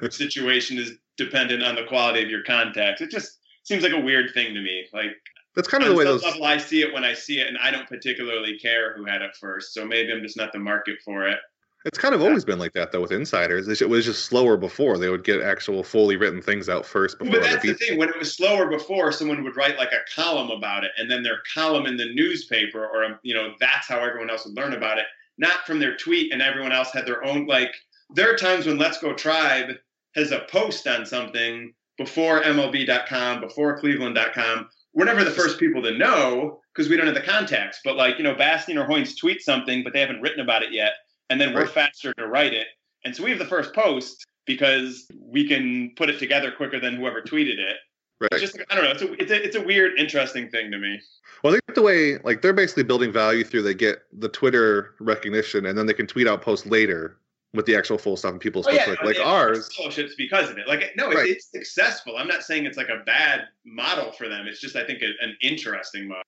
[0.00, 3.00] the situation is dependent on the quality of your contacts.
[3.00, 4.84] It just seems like a weird thing to me.
[4.92, 5.16] Like
[5.54, 6.22] That's kind of the way those.
[6.22, 9.22] level, I see it when I see it, and I don't particularly care who had
[9.22, 9.72] it first.
[9.72, 11.38] So maybe I'm just not the market for it.
[11.86, 13.68] It's kind of always been like that though with insiders.
[13.68, 14.98] It was just slower before.
[14.98, 17.96] They would get actual fully written things out first before But that's the thing.
[17.96, 21.22] When it was slower before, someone would write like a column about it, and then
[21.22, 24.72] their column in the newspaper, or um, you know, that's how everyone else would learn
[24.72, 25.06] about it,
[25.38, 27.46] not from their tweet, and everyone else had their own.
[27.46, 27.72] Like
[28.10, 29.76] there are times when Let's Go Tribe
[30.16, 34.68] has a post on something before MLB.com, before Cleveland.com.
[34.92, 37.78] We're never the first people to know because we don't have the contacts.
[37.84, 40.72] But like you know, Bastian or Hoynes tweet something, but they haven't written about it
[40.72, 40.92] yet,
[41.30, 42.66] and then we're faster to write it,
[43.04, 46.94] and so we have the first post because we can put it together quicker than
[46.96, 47.76] whoever tweeted it.
[48.20, 48.28] Right.
[48.32, 48.90] It's just I don't know.
[48.92, 51.00] It's a it's a it's a weird, interesting thing to me.
[51.42, 54.94] Well, I think the way like they're basically building value through they get the Twitter
[55.00, 57.18] recognition and then they can tweet out posts later
[57.52, 58.98] with the actual full stuff and people Oh, still click.
[59.02, 60.66] no, Like it- ours, scholarships because of it.
[60.66, 61.28] Like no, it's, Right.
[61.30, 62.16] it's successful.
[62.16, 64.46] I'm not saying it's like a bad model for them.
[64.46, 66.22] It's just I think a, an interesting model.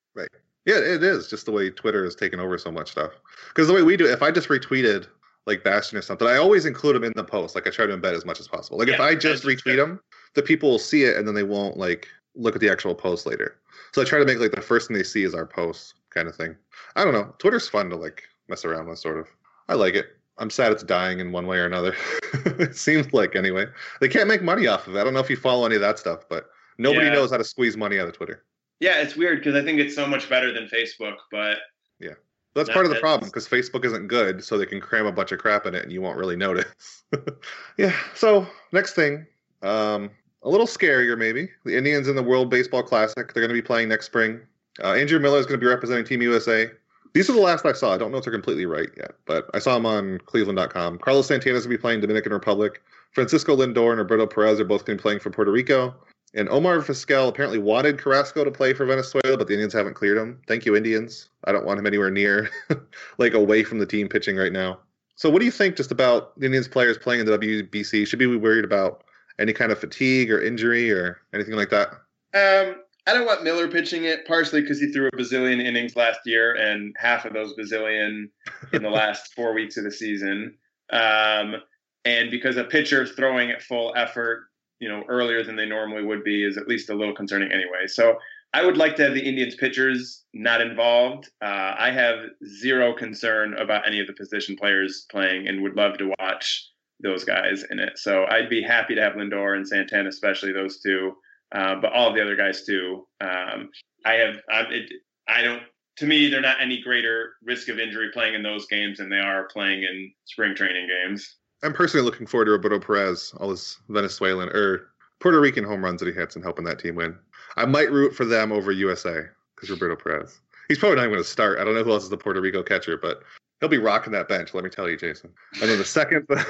[0.68, 3.12] Yeah, it is just the way Twitter has taken over so much stuff.
[3.48, 5.06] Because the way we do, it, if I just retweeted
[5.46, 7.54] like Bastian or something, I always include them in the post.
[7.54, 8.76] Like I try to embed as much as possible.
[8.76, 9.98] Like if I just retweet them,
[10.34, 13.24] the people will see it and then they won't like look at the actual post
[13.24, 13.56] later.
[13.94, 16.28] So I try to make like the first thing they see is our post kind
[16.28, 16.54] of thing.
[16.96, 17.34] I don't know.
[17.38, 19.26] Twitter's fun to like mess around with, sort of.
[19.70, 20.08] I like it.
[20.36, 21.96] I'm sad it's dying in one way or another.
[22.34, 23.64] it seems like anyway.
[24.02, 25.00] They can't make money off of it.
[25.00, 27.14] I don't know if you follow any of that stuff, but nobody Yeah.
[27.14, 28.44] knows how to squeeze money out of Twitter.
[28.80, 31.58] Yeah, it's weird because I think it's so much better than Facebook, but
[31.98, 32.14] yeah,
[32.54, 35.32] That's part of the problem because Facebook isn't good, so they can cram a bunch
[35.32, 37.04] of crap in it and you won't really notice.
[37.76, 37.94] yeah.
[38.14, 39.26] So next thing,
[39.62, 40.10] um,
[40.42, 41.48] a little scarier maybe.
[41.64, 43.32] The Indians in the World Baseball Classic.
[43.32, 44.40] They're going to be playing next spring.
[44.82, 46.70] Uh, Andrew Miller is going to be representing Team USA.
[47.14, 47.94] These are the last I saw.
[47.94, 50.98] I don't know if they're completely right yet, but I saw them on Cleveland.com.
[50.98, 52.82] Carlos Santana is going to be playing Dominican Republic.
[53.12, 55.94] Francisco Lindor and Roberto Perez are both going to be playing for Puerto Rico.
[56.34, 60.18] And Omar Vizquel apparently wanted Carrasco to play for Venezuela, but the Indians haven't cleared
[60.18, 60.40] him.
[60.46, 61.30] Thank you, Indians.
[61.44, 62.50] I don't want him anywhere near,
[63.18, 64.78] like away from the team pitching right now.
[65.16, 68.06] So, what do you think just about the Indians players playing in the WBC?
[68.06, 69.04] Should we be worried about
[69.38, 71.88] any kind of fatigue or injury or anything like that?
[72.34, 76.20] Um, I don't want Miller pitching it, partially because he threw a bazillion innings last
[76.26, 78.28] year, and half of those bazillion
[78.72, 80.54] in the last four weeks of the season.
[80.90, 81.56] Um,
[82.04, 84.48] and because a pitcher throwing at full effort,
[84.80, 87.86] you know, earlier than they normally would be is at least a little concerning anyway.
[87.86, 88.18] So
[88.54, 91.28] I would like to have the Indians pitchers not involved.
[91.42, 95.98] Uh, I have zero concern about any of the position players playing and would love
[95.98, 96.68] to watch
[97.00, 97.98] those guys in it.
[97.98, 101.12] So I'd be happy to have Lindor and Santana, especially those two
[101.54, 103.06] uh, but all the other guys too.
[103.20, 103.70] Um,
[104.04, 104.36] I have,
[104.70, 104.92] it,
[105.28, 105.62] I don't.
[105.98, 109.16] To me, they're not any greater risk of injury playing in those games than they
[109.18, 111.36] are playing in spring training games.
[111.62, 114.90] I'm personally looking forward to Roberto Perez, all his Venezuelan or
[115.20, 117.16] Puerto Rican home runs that he hits and helping that team win.
[117.56, 119.22] I might root for them over USA
[119.54, 120.40] because Roberto Perez.
[120.68, 121.58] He's probably not even going to start.
[121.58, 123.22] I don't know who else is the Puerto Rico catcher, but
[123.58, 124.54] he'll be rocking that bench.
[124.54, 125.30] Let me tell you, Jason.
[125.60, 126.46] And then the second the,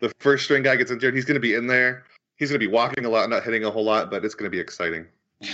[0.00, 2.04] the first string guy gets injured, he's going to be in there.
[2.36, 4.50] He's going to be walking a lot, not hitting a whole lot, but it's going
[4.50, 5.06] to be exciting.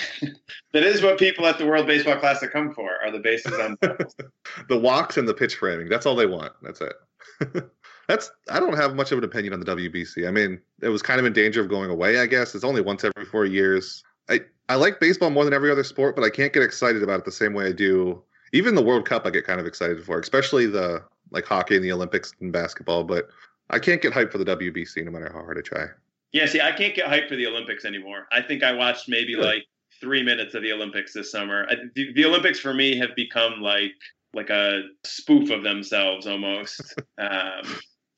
[0.74, 3.74] That is what people at the World Baseball Classic come for: are the bases on.
[4.68, 5.88] the walks and the pitch framing.
[5.88, 6.52] That's all they want.
[6.62, 7.70] That's it.
[8.08, 10.26] That's I don't have much of an opinion on the WBC.
[10.26, 12.54] I mean, it was kind of in danger of going away, I guess.
[12.54, 14.02] It's only once every 4 years.
[14.28, 17.20] I I like baseball more than every other sport, but I can't get excited about
[17.20, 20.02] it the same way I do even the World Cup I get kind of excited
[20.04, 23.28] for, especially the like hockey and the Olympics and basketball, but
[23.68, 25.84] I can't get hyped for the WBC no matter how hard I try.
[26.32, 28.26] yeah, see, I can't get hyped for the Olympics anymore.
[28.32, 29.46] I think I watched maybe Really?
[29.46, 29.64] like
[30.00, 31.66] three minutes of the Olympics this summer.
[31.68, 33.92] I, the, the Olympics for me have become like
[34.32, 36.94] like a spoof of themselves almost.
[37.18, 37.64] um,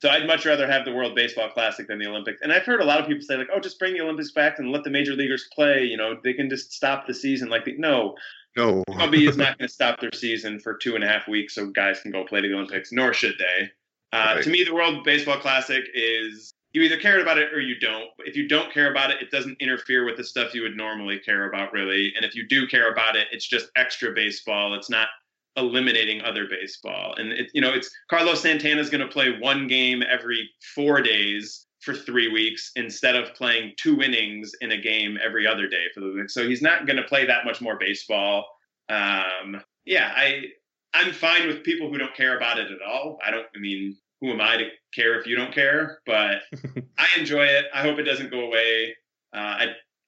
[0.01, 2.41] so I'd much rather have the World Baseball Classic than the Olympics.
[2.43, 4.59] And I've heard a lot of people say like, "Oh, just bring the Olympics back
[4.59, 7.49] and let the major leaguers play." You know, they can just stop the season.
[7.49, 8.17] Like, the, no,
[8.57, 8.83] No.
[8.89, 11.67] MLB is not going to stop their season for two and a half weeks so
[11.67, 13.71] guys can go play the Olympics, nor should they.
[14.13, 14.45] Uh, Right.
[14.45, 18.09] To me, the World Baseball Classic is you either care about it or you don't.
[18.21, 21.19] If you don't care about it, it doesn't interfere with the stuff you would normally
[21.19, 22.13] care about, really.
[22.17, 24.75] And if you do care about it, it's just extra baseball.
[24.75, 25.09] It's not
[25.57, 27.15] eliminating other baseball.
[27.17, 31.01] And it, you know, it's Carlos Santana is going to play one game every four
[31.01, 35.85] days for three weeks instead of playing two innings in a game every other day
[35.95, 36.31] for the week.
[36.31, 38.47] So he's not going to play that much more baseball.
[38.89, 40.45] Um, yeah, I
[40.93, 43.19] I'm fine with people who don't care about it at all.
[43.25, 43.47] I don't.
[43.55, 46.01] I mean, who am I to care if you don't care?
[46.05, 46.43] But
[46.99, 47.67] I enjoy it.
[47.75, 48.97] I hope it doesn't go away.
[49.33, 49.67] Uh, I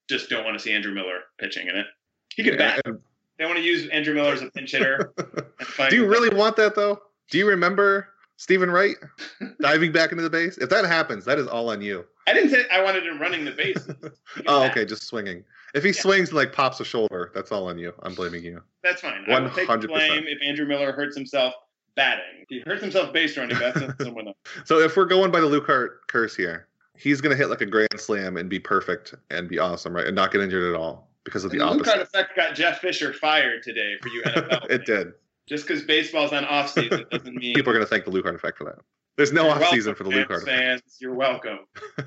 [0.09, 1.87] just don't want to see Andrew Miller pitching in it.
[2.35, 2.81] He could bat.
[3.39, 5.13] They want to use Andrew Miller as a pinch hitter.
[5.89, 7.01] Do you really want that though?
[7.31, 8.97] Do you remember Steven Wright
[9.61, 10.59] diving back into the base?
[10.59, 12.05] If that happens, that is all on you.
[12.27, 13.89] I didn't say I wanted him running the base.
[14.47, 14.71] Oh, bat.
[14.73, 15.45] okay, just swinging.
[15.75, 16.01] If he Yeah.
[16.01, 17.93] swings and like pops a shoulder, that's all on you.
[18.03, 18.63] I'm blaming you.
[18.83, 19.25] That's fine.
[19.29, 19.89] I will take the 100%.
[19.89, 21.55] blame if Andrew Miller hurts himself
[21.97, 22.45] batting.
[22.49, 23.59] He hurts himself base running.
[23.59, 24.37] That's someone else.
[24.65, 27.67] So if we're going by the Lukehart curse here, he's going to hit like a
[27.67, 30.07] grand slam and be perfect and be awesome, right?
[30.07, 32.03] And not get injured at all because of the, the opposite.
[32.03, 34.67] Effect got Jeff Fisher fired today for you NFL.
[34.71, 35.13] it did.
[35.49, 38.35] Just because baseball's on off season doesn't mean people are going to thank the Lukehart
[38.35, 38.79] effect for that.
[39.17, 40.83] There's no You're off season for the Lukehart fans.
[41.01, 41.61] You're welcome.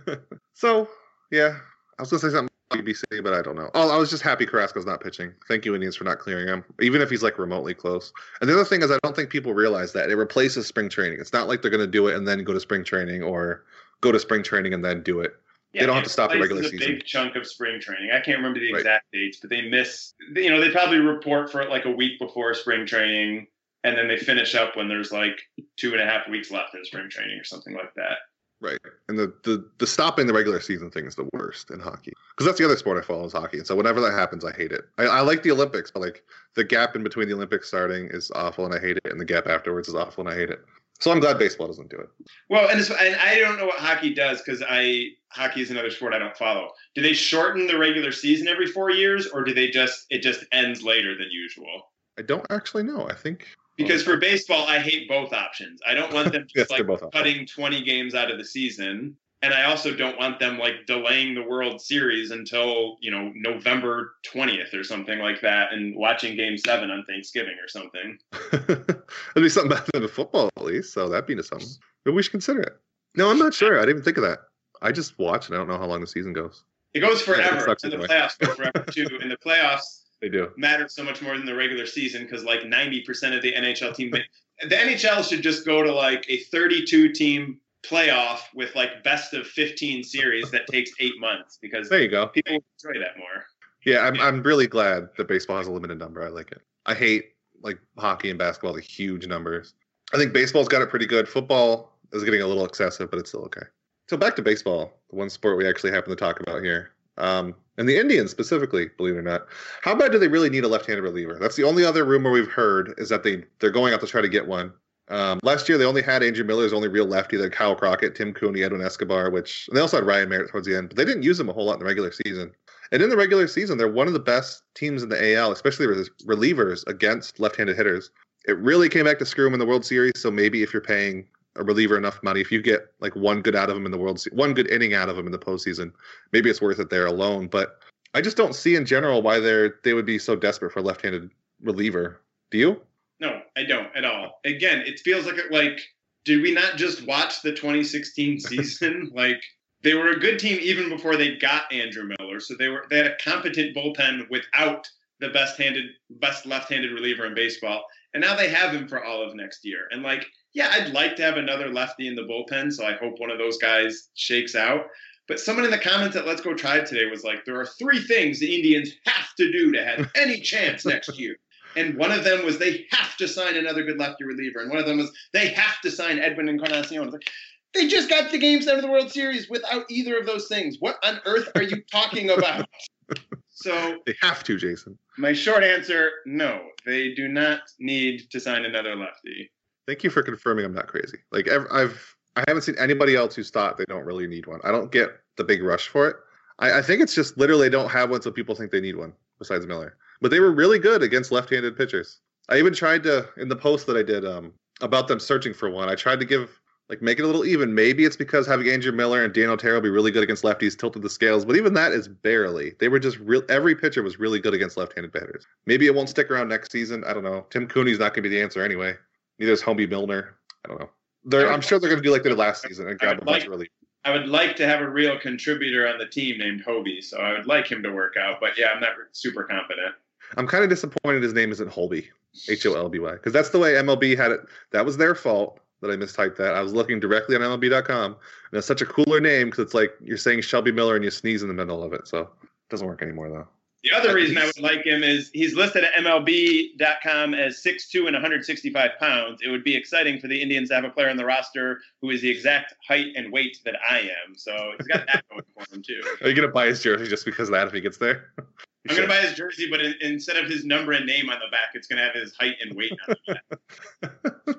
[0.54, 0.90] so
[1.32, 1.58] yeah,
[2.00, 3.70] I was going to say something about BBC, but I don't know.
[3.74, 5.34] Oh, I was just happy Carrasco's not pitching.
[5.48, 8.12] Thank you, Indians, for not clearing him, even if he's like remotely close.
[8.42, 11.20] And the other thing is, I don't think people realize that it replaces spring training.
[11.20, 13.66] It's not like they're going to do it and then go to spring training or
[14.02, 15.36] go to spring training and then do it.
[15.76, 16.94] Yeah, don't have to stop the regular replaces season.
[16.94, 18.12] A big chunk of spring training.
[18.12, 18.80] I can't remember the Right.
[18.80, 20.14] exact dates, but they miss.
[20.34, 23.48] You know, they probably report for like a week before spring training,
[23.84, 25.40] and then they finish up when there's like
[25.78, 28.18] two and a half weeks left in spring training or something like that.
[28.62, 28.80] Right.
[29.10, 32.14] And the, the, the stopping the regular season thing is the worst in hockey.
[32.32, 33.58] Because that's the other sport I follow is hockey.
[33.58, 34.86] And so whenever that happens, I hate it.
[34.98, 36.24] I, I like the Olympics, but like
[36.56, 39.12] the gap in between the Olympics starting is awful and I hate it.
[39.12, 40.64] And the gap afterwards is awful and I hate it.
[41.00, 42.10] So I'm glad baseball doesn't do it.
[42.50, 45.90] Well, and, it's, and I don't know what hockey does because I hockey is another
[45.90, 46.70] sport I don't follow.
[46.94, 50.46] Do they shorten the regular season every four years, or do they just it just
[50.52, 51.92] ends later than usual?
[52.18, 53.08] I don't actually know.
[53.10, 53.46] I think
[53.78, 55.82] Because um, for baseball, I hate both options.
[55.86, 56.52] I don't want them Oh.
[56.56, 59.18] Yes, just like cutting 20 games out of the season.
[59.46, 64.16] And I also don't want them like delaying the World Series until, you know, November
[64.34, 68.18] 20th or something like that and watching game seven on Thanksgiving or something.
[68.54, 69.04] it'd
[69.36, 70.94] be something better than the football at least.
[70.94, 71.68] So that'd be something.
[72.06, 72.74] Maybe we should consider it.
[73.16, 73.78] No, I'm not sure.
[73.78, 74.40] I didn't even think of that.
[74.82, 76.64] I just watch and I don't know how long the season goes.
[76.96, 77.78] It goes Yeah, forever.
[77.84, 79.08] and the playoffs go forever too.
[79.22, 80.50] And the playoffs They do.
[80.58, 84.10] matter so much more than the regular season because like 90% of the NHL team
[84.12, 89.46] the NHL should just go to like a 32 team playoff with like best of
[89.48, 92.28] 15 series that takes 8 months because There you go.
[92.28, 93.46] people enjoy that more.
[93.86, 96.24] Yeah, I'm, I'm really glad that baseball has a limited number.
[96.24, 96.62] I like it.
[96.86, 99.74] I hate like hockey and basketball, the huge numbers.
[100.14, 101.28] I think baseball's got it pretty good.
[101.28, 103.66] Football is getting a little excessive, but it's still okay.
[104.08, 106.92] So back to baseball, the one sport we actually happen to talk about here.
[107.18, 109.48] Um, and the Indians specifically, believe it or not.
[109.82, 111.38] How bad do they really need a left-handed reliever?
[111.40, 114.22] That's the only other rumor we've heard is that they they're going out to try
[114.22, 114.72] to get one.
[115.08, 116.56] Um, last year they only had Andrew Miller.
[116.56, 120.06] Miller's only real lefty, then Kyle Crockett, Tim Cooney, Edwin Escobar, which they also had
[120.06, 121.86] Ryan Merritt towards the end, but they didn't use them a whole lot in the
[121.86, 122.52] regular season.
[122.92, 125.88] And in the regular season, they're one of the best teams in the AL, especially
[125.88, 128.10] with relievers against left-handed hitters.
[128.48, 130.14] It really came back to screw them in the World Series.
[130.16, 133.56] So maybe if you're paying a reliever enough money, if you get like one good
[133.56, 135.92] out of them in the World, one good inning out of them in the postseason,
[136.32, 137.48] maybe it's worth it there alone.
[137.48, 137.80] But
[138.14, 140.84] I just don't see in general why they're they would be so desperate for a
[140.84, 142.22] left-handed reliever.
[142.52, 142.82] Do you?
[143.20, 144.40] No, I don't at all.
[144.46, 145.80] Again, it feels like it, like
[146.26, 149.12] did we not just watch the 2016 season?
[149.14, 149.42] like
[149.84, 152.40] they were a good team even before they got Andrew Miller.
[152.40, 154.88] So they were they had a competent bullpen without
[155.20, 157.86] the best handed best left-handed reliever in baseball.
[158.14, 159.88] And now they have him for all of next year.
[159.92, 163.20] And like, yeah, I'd like to have another lefty in the bullpen, so I hope
[163.20, 164.86] one of those guys shakes out.
[165.28, 168.00] But someone in the comments at Let's Go Tribe today was like, there are three
[168.00, 171.36] things the Indians have to do to have any chance next year.
[171.76, 174.60] And one of them was they have to sign another good lefty reliever.
[174.60, 177.04] And one of them was they have to sign Edwin Encarnacion.
[177.04, 177.30] It's like,
[177.74, 180.78] they just got the game seven of the World Series without either of those things.
[180.80, 182.66] What on earth are you talking about?
[183.50, 184.98] so They have to, Jason.
[185.18, 189.52] my short answer, no, they do not need to sign another lefty.
[189.88, 191.18] Thank you for confirming I'm not crazy.
[191.32, 194.60] Like I've I haven't seen anybody else who's thought they don't really need one.
[194.64, 196.16] I don't get the big rush for it.
[196.60, 198.96] I, I think it's just literally they don't have one, so people think they need
[198.96, 199.14] one.
[199.38, 202.20] Besides Miller, but they were really good against left-handed pitchers.
[202.50, 205.70] I even tried to in the post that I did um, about them searching for
[205.70, 205.88] one.
[205.88, 206.60] I tried to give
[206.90, 207.76] like make it a little even.
[207.76, 211.04] Maybe it's because having Andrew Miller and Dan Otero be really good against lefties tilted
[211.04, 212.74] the scales, but even that is barely.
[212.80, 213.44] They were just real.
[213.50, 215.46] Every pitcher was really good against left-handed batters.
[215.68, 217.04] Maybe it won't stick around next season.
[217.04, 217.46] I don't know.
[217.52, 218.96] Tim Cooney's not going to be the answer anyway.
[219.38, 220.34] Neither is Hoby Milner.
[220.66, 220.90] I don't know.
[221.24, 223.26] They're, I'm sure they're going to do like they did last season and grab a
[223.26, 223.70] bunch like- of relief.
[224.06, 227.32] I would like to have a real contributor on the team named Hoby, so I
[227.32, 228.40] would like him to work out.
[228.40, 229.96] But yeah, I'm not super confident.
[230.38, 232.10] I'm kind of disappointed his name isn't Holby,
[232.50, 234.42] H O L B Y, because that's the way MLB had it.
[234.72, 236.54] That was their fault that I mistyped that.
[236.54, 239.94] I was looking directly on MLB.com, and it's such a cooler name because it's like
[240.02, 242.08] you're saying Shelby Miller and you sneeze in the middle of it.
[242.08, 243.48] So it doesn't work anymore though.
[243.86, 248.16] The other reason I would like him is he's listed at MLB.com as 6'2 and
[248.16, 249.42] 165 pounds.
[249.46, 252.10] It would be exciting for the Indians to have a player on the roster who
[252.10, 254.34] is the exact height and weight that I am.
[254.36, 256.02] So he's got that going for him, too.
[256.22, 258.32] Are you gonna buy his jersey just because of that if he gets there?
[258.90, 261.50] I'm gonna buy his jersey, but in, instead of his number and name on the
[261.52, 264.12] back, it's going to have his height and weight on the back.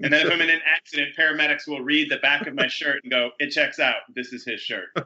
[0.00, 3.02] And then if I'm in an accident, paramedics will read the back of my shirt
[3.02, 3.96] and go, it checks out.
[4.14, 4.86] This is his shirt.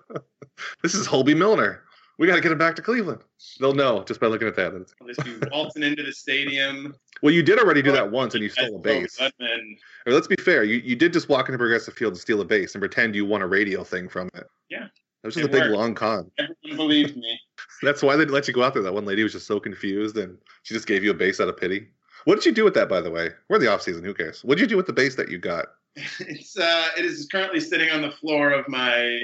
[0.83, 1.83] This is Holby Milner
[2.19, 3.23] We got to get him back to Cleveland.
[3.59, 4.75] They'll know just by looking at that.
[4.75, 6.95] I'll just be waltzing into the stadium.
[7.23, 9.19] Well, you did already do that oh, once, and you stole a base.
[9.19, 10.63] And Or let's be fair.
[10.63, 13.25] You you did just walk into Progressive Field and steal a base and pretend you
[13.25, 14.47] won a radio thing from it.
[14.69, 14.89] Yeah.
[15.23, 15.75] That was just It a big worked.
[15.75, 16.31] long con.
[16.39, 17.41] everyone believed me.
[17.83, 18.83] That's why they didn't let you go out there.
[18.83, 21.49] That one lady was just so confused, and she just gave you a base out
[21.49, 21.89] of pity.
[22.25, 23.31] What did you do with that, by the way?
[23.49, 24.05] We're in the off season.
[24.05, 24.45] Who cares?
[24.45, 25.67] What did you do with the base that you got?
[26.21, 29.21] It's uh, it is currently sitting on the floor of my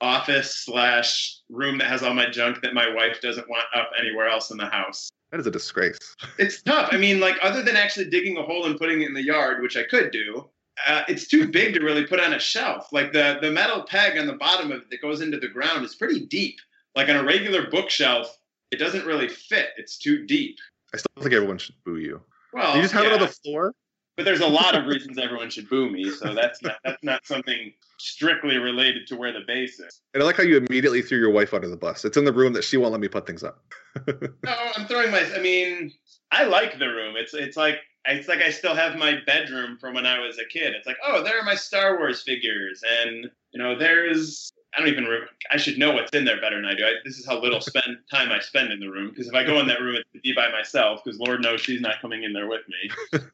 [0.00, 4.28] office slash room that has all my junk that my wife doesn't want up anywhere
[4.28, 5.10] else in the house.
[5.30, 5.98] That is a disgrace.
[6.38, 6.88] It's tough.
[6.92, 9.62] I mean, like other than actually digging a hole and putting it in the yard,
[9.62, 10.48] which I could do,
[10.86, 12.92] uh, it's too big to really put on a shelf.
[12.92, 15.84] Like the the metal peg on the bottom of it that goes into the ground
[15.84, 16.58] is pretty deep.
[16.94, 18.36] Like on a regular bookshelf,
[18.70, 19.68] it doesn't really fit.
[19.76, 20.58] It's too deep.
[20.92, 22.20] I still think everyone should boo you.
[22.52, 23.72] Well, you just have it on the floor.
[24.16, 26.10] but there's a lot of reasons everyone should boo me.
[26.10, 30.00] So that's not that's not something strictly related to where the base is.
[30.14, 32.04] And I like how you immediately threw your wife under the bus.
[32.04, 33.62] It's in the room that she won't let me put things up.
[34.06, 35.24] No, oh, I'm throwing my.
[35.34, 35.92] I mean,
[36.32, 37.14] I like the room.
[37.16, 40.44] It's it's like it's like I still have my bedroom from when I was a
[40.44, 40.74] kid.
[40.74, 44.52] It's like, oh, there are my Star Wars figures, and you know, there's.
[44.74, 45.04] I don't even.
[45.04, 46.84] Re- I should know what's in there better than I do.
[46.84, 49.10] I, this is how little spend time I spend in the room.
[49.10, 51.02] Because if I go in that room, it's to be by myself.
[51.04, 53.20] Because Lord knows she's not coming in there with me.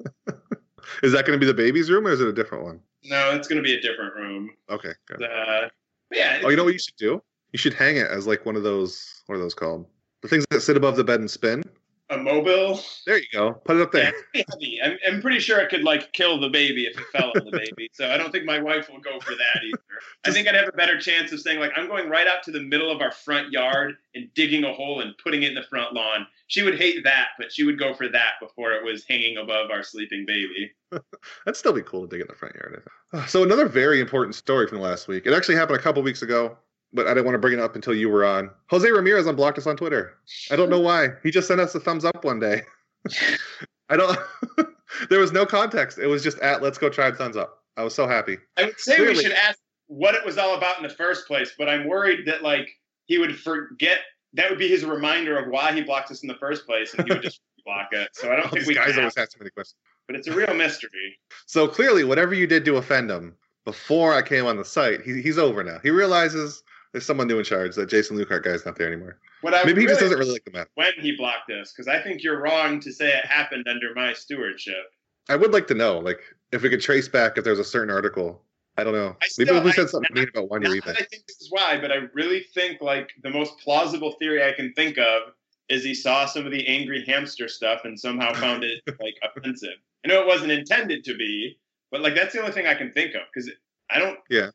[1.02, 2.80] Is that going to be the baby's room or is it a different one?
[3.04, 4.50] No, it's going to be a different room.
[4.70, 4.92] Okay.
[5.06, 5.22] Good.
[5.22, 5.68] Uh,
[6.12, 6.40] yeah.
[6.44, 7.22] Oh, you know what you should do?
[7.52, 9.22] You should hang it as like one of those.
[9.26, 9.86] What are those called?
[10.22, 11.62] The things that sit above the bed and spin.
[12.10, 12.80] A mobile.
[13.06, 13.52] There you go.
[13.64, 14.12] Put it up Yeah, there.
[14.34, 14.78] it's heavy.
[14.82, 17.50] I'm, I'm pretty sure I could like kill the baby if it fell on the
[17.50, 17.88] baby.
[17.92, 19.78] So I don't think my wife will go for that either.
[20.24, 22.52] I think I'd have a better chance of saying like I'm going right out to
[22.52, 25.62] the middle of our front yard and digging a hole and putting it in the
[25.64, 26.26] front lawn.
[26.48, 29.70] She would hate that, but she would go for that before it was hanging above
[29.72, 30.70] our sleeping baby.
[30.90, 32.84] That'd still be cool to dig in the front yard.
[33.28, 35.26] So another very important story from last week.
[35.26, 36.56] It actually happened a couple weeks ago,
[36.92, 38.50] but I didn't want to bring it up until you were on.
[38.70, 40.14] Jose Ramirez unblocked us on Twitter.
[40.50, 41.08] I don't know why.
[41.22, 42.62] He just sent us a thumbs up one day.
[43.88, 44.18] I don't.
[45.10, 45.98] there was no context.
[45.98, 47.62] It was just at let's go try thumbs up.
[47.76, 48.38] I was so happy.
[48.56, 51.52] I would say we should ask what it was all about in the first place,
[51.58, 52.68] but I'm worried that like
[53.06, 53.98] he would forget.
[54.32, 57.06] That would be his reminder of why he blocked us in the first place, and
[57.06, 58.08] he would just block it.
[58.12, 59.76] So I don't All think these we guys can always ask, ask so many questions.
[60.06, 61.18] but it's a real mystery.
[61.46, 65.22] So clearly, whatever you did to offend him before I came on the site, he,
[65.22, 65.78] he's over now.
[65.82, 66.62] He realizes
[66.96, 67.74] there's someone new in charge.
[67.76, 69.18] That Jason Lukehart guy's not there anymore.
[69.42, 70.68] What I Maybe he really just doesn't really like the map.
[70.76, 74.14] when he blocked us because I think you're wrong to say it happened under my
[74.14, 74.86] stewardship.
[75.28, 76.20] I would like to know, like,
[76.52, 78.40] if we could trace back if there's a certain article.
[78.78, 79.08] I don't know.
[79.22, 80.80] I Maybe still- we I- said something mean about one year.
[80.86, 84.52] I think this is why, but I really think like the most plausible theory I
[84.52, 85.32] can think of
[85.68, 89.76] is he saw some of the angry hamster stuff and somehow found it like offensive.
[90.04, 91.58] I know it wasn't intended to be,
[91.90, 93.50] but like that's the only thing I can think of because
[93.90, 94.18] I don't.
[94.30, 94.50] Yeah.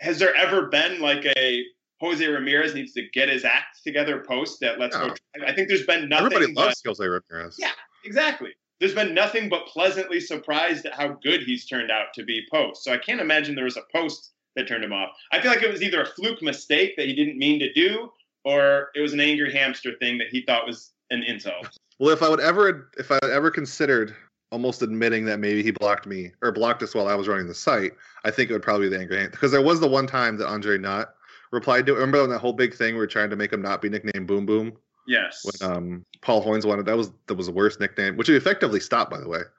[0.00, 1.64] Has there ever been like a
[2.00, 5.08] Jose Ramirez needs to get his act together post that let's No.
[5.08, 5.14] go?
[5.36, 5.46] Try?
[5.48, 6.26] I think there's been nothing.
[6.26, 7.56] Everybody loves but- Jose Ramirez.
[7.58, 7.72] Yeah.
[8.04, 8.50] Exactly.
[8.78, 12.84] There's been nothing but pleasantly surprised at how good he's turned out to be post.
[12.84, 15.10] So I can't imagine there was a post that turned him off.
[15.32, 18.12] I feel like it was either a fluke mistake that he didn't mean to do,
[18.44, 21.68] or it was an angry hamster thing that he thought was an insult.
[21.98, 24.14] Well, if I would ever, if I ever considered
[24.52, 27.54] almost admitting that maybe he blocked me or blocked us while I was running the
[27.54, 30.06] site, I think it would probably be the angry hand because there was the one
[30.06, 31.14] time that Andre not
[31.52, 31.92] replied to.
[31.92, 31.96] it.
[31.96, 34.26] Remember when that whole big thing we were trying to make him not be nicknamed
[34.26, 34.72] Boom Boom
[35.08, 35.44] Yes.
[35.60, 38.80] when um Paul Hoynes wanted that was that was the worst nickname, which he effectively
[38.80, 39.40] stopped by the way.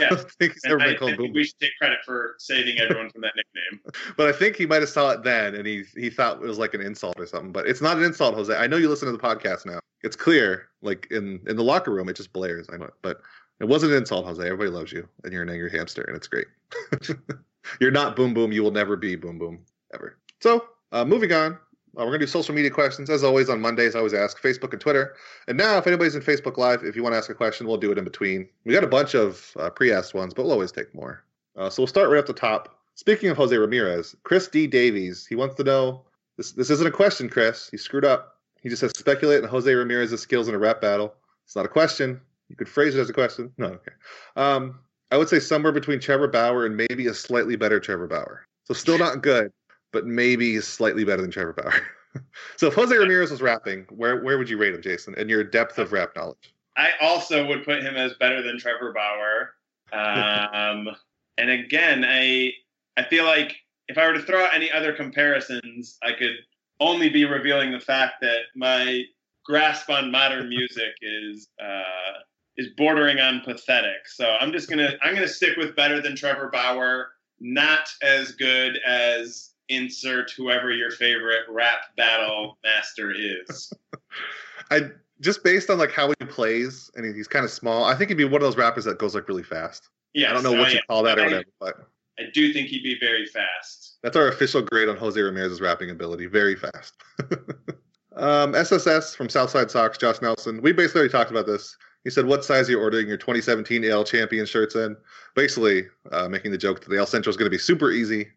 [0.00, 0.06] Yeah.
[0.06, 1.70] I don't think he's And ever I, been I called think Boom we should take
[1.80, 3.80] credit for saving everyone from that nickname.
[4.16, 6.58] but I think he might have saw it then and he he thought it was
[6.58, 7.52] like an insult or something.
[7.52, 8.52] But it's not an insult, Jose.
[8.54, 9.78] I know you listen to the podcast now.
[10.02, 12.66] It's clear, like in in the locker room, it just blares.
[12.72, 13.20] I know, but
[13.60, 14.42] it wasn't an insult, Jose.
[14.44, 16.48] Everybody loves you, and you're an angry hamster, and it's great.
[17.80, 18.50] you're not Boom Boom.
[18.52, 19.60] You will never be Boom Boom
[19.94, 20.18] ever.
[20.40, 20.64] So,
[20.96, 21.52] uh, moving on.
[21.52, 23.94] Uh, we're gonna do social media questions as always on Mondays.
[23.94, 25.14] I always ask Facebook and Twitter.
[25.48, 27.76] And now, if anybody's in Facebook Live, if you want to ask a question, we'll
[27.76, 28.48] do it in between.
[28.64, 31.22] We got a bunch of uh, pre-asked ones, but we'll always take more.
[31.56, 32.78] Uh, so we'll start right at the top.
[32.94, 34.66] Speaking of Jose Ramirez, Chris D.
[34.66, 36.02] Davies, he wants to know
[36.36, 36.52] this.
[36.52, 37.68] This isn't a question, Chris.
[37.70, 38.38] He screwed up.
[38.62, 41.14] He just says speculate on Jose Ramirez's skills in a rap battle.
[41.44, 42.20] It's not a question.
[42.48, 43.52] You could phrase it as a question.
[43.58, 43.92] No, okay.
[44.36, 44.80] Um,
[45.10, 48.46] I would say somewhere between Trevor Bauer and maybe a slightly better Trevor Bauer.
[48.64, 49.52] So still not good,
[49.92, 51.74] but maybe slightly better than Trevor Bauer.
[52.56, 55.44] so if Jose Ramirez was rapping, where where would you rate him, Jason, and your
[55.44, 56.54] depth of rap knowledge?
[56.76, 59.54] I also would put him as better than Trevor Bauer.
[59.92, 60.88] Um,
[61.38, 62.52] and again, I
[62.96, 63.56] I feel like
[63.88, 66.36] if I were to throw out any other comparisons, I could
[66.80, 69.02] only be revealing the fact that my
[69.44, 72.20] grasp on modern music is uh,
[72.56, 74.06] is bordering on pathetic.
[74.06, 77.08] So I'm just gonna I'm gonna stick with better than Trevor Bauer.
[77.38, 83.72] Not as good as insert whoever your favorite rap battle master is.
[84.70, 84.90] I
[85.20, 87.84] just based on like how he plays, and he's kind of small.
[87.84, 89.88] I think he'd be one of those rappers that goes like really fast.
[90.14, 91.74] Yeah, I don't know what you call that or I- whatever, but
[92.18, 93.98] I do think he'd be very fast.
[94.02, 96.26] that's our official grade on Jose Ramirez's rapping ability.
[96.26, 96.94] Very fast.
[98.16, 100.62] um, SSS from Southside Sox, Josh Nelson.
[100.62, 101.76] We basically already talked about this.
[102.04, 104.96] He said, "What size are you ordering your 2017 AL champion shirts in?"
[105.34, 108.28] Basically, uh, making the joke that the AL Central is going to be super easy.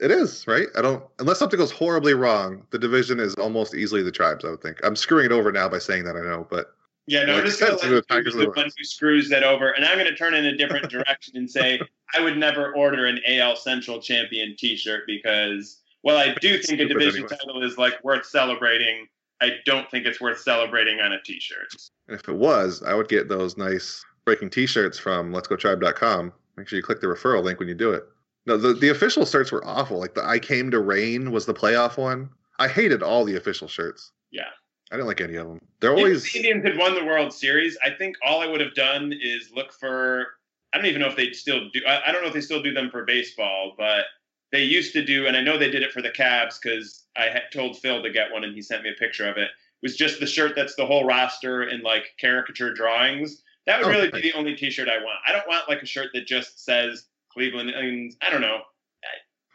[0.00, 0.68] It, is, right?
[0.76, 2.64] I don't unless something goes horribly wrong.
[2.70, 4.44] The division is almost easily the tribes.
[4.44, 4.78] I would think.
[4.84, 6.16] I'm screwing it over now by saying that.
[6.16, 6.74] I know, but
[7.06, 9.28] Yeah, no, I'm just gonna let the you Tigers be are the one who screws
[9.30, 11.80] that over, and I'm gonna turn in a different direction and say
[12.16, 16.86] I would never order an AL Central champion T-shirt because while I do think a
[16.86, 17.36] division anyway.
[17.36, 19.06] title is like worth celebrating,
[19.40, 21.74] I don't think it's worth celebrating on a T-shirt.
[22.06, 26.32] And if it was, I would get those nice breaking T-shirts from Let'sGoTribe.com.
[26.56, 28.04] Make sure you click the referral link when you do it.
[28.48, 29.98] No, the, the official shirts were awful.
[29.98, 32.30] Like the "I Came to Rain" was the playoff one.
[32.58, 34.10] I hated all the official shirts.
[34.32, 34.48] Yeah.
[34.90, 35.60] I didn't like any of them.
[35.80, 38.60] They're If always the Indians had won the World Series, I think all I would
[38.60, 40.26] have done is look for.
[40.72, 41.80] I don't even know if they still do.
[41.86, 44.04] I, I don't know if they still do them for baseball, but
[44.50, 47.24] they used to do, and I know they did it for the Cavs because I
[47.24, 49.44] had told Phil to get one, and he sent me a picture of it.
[49.50, 53.42] It was just the shirt that's the whole roster in like caricature drawings.
[53.66, 54.22] That would Oh, really nice.
[54.22, 55.18] be the only T-shirt I want.
[55.26, 57.04] I don't want like a shirt that just says
[57.38, 57.70] Cleveland.
[57.70, 58.16] Indians.
[58.20, 58.58] I don't know.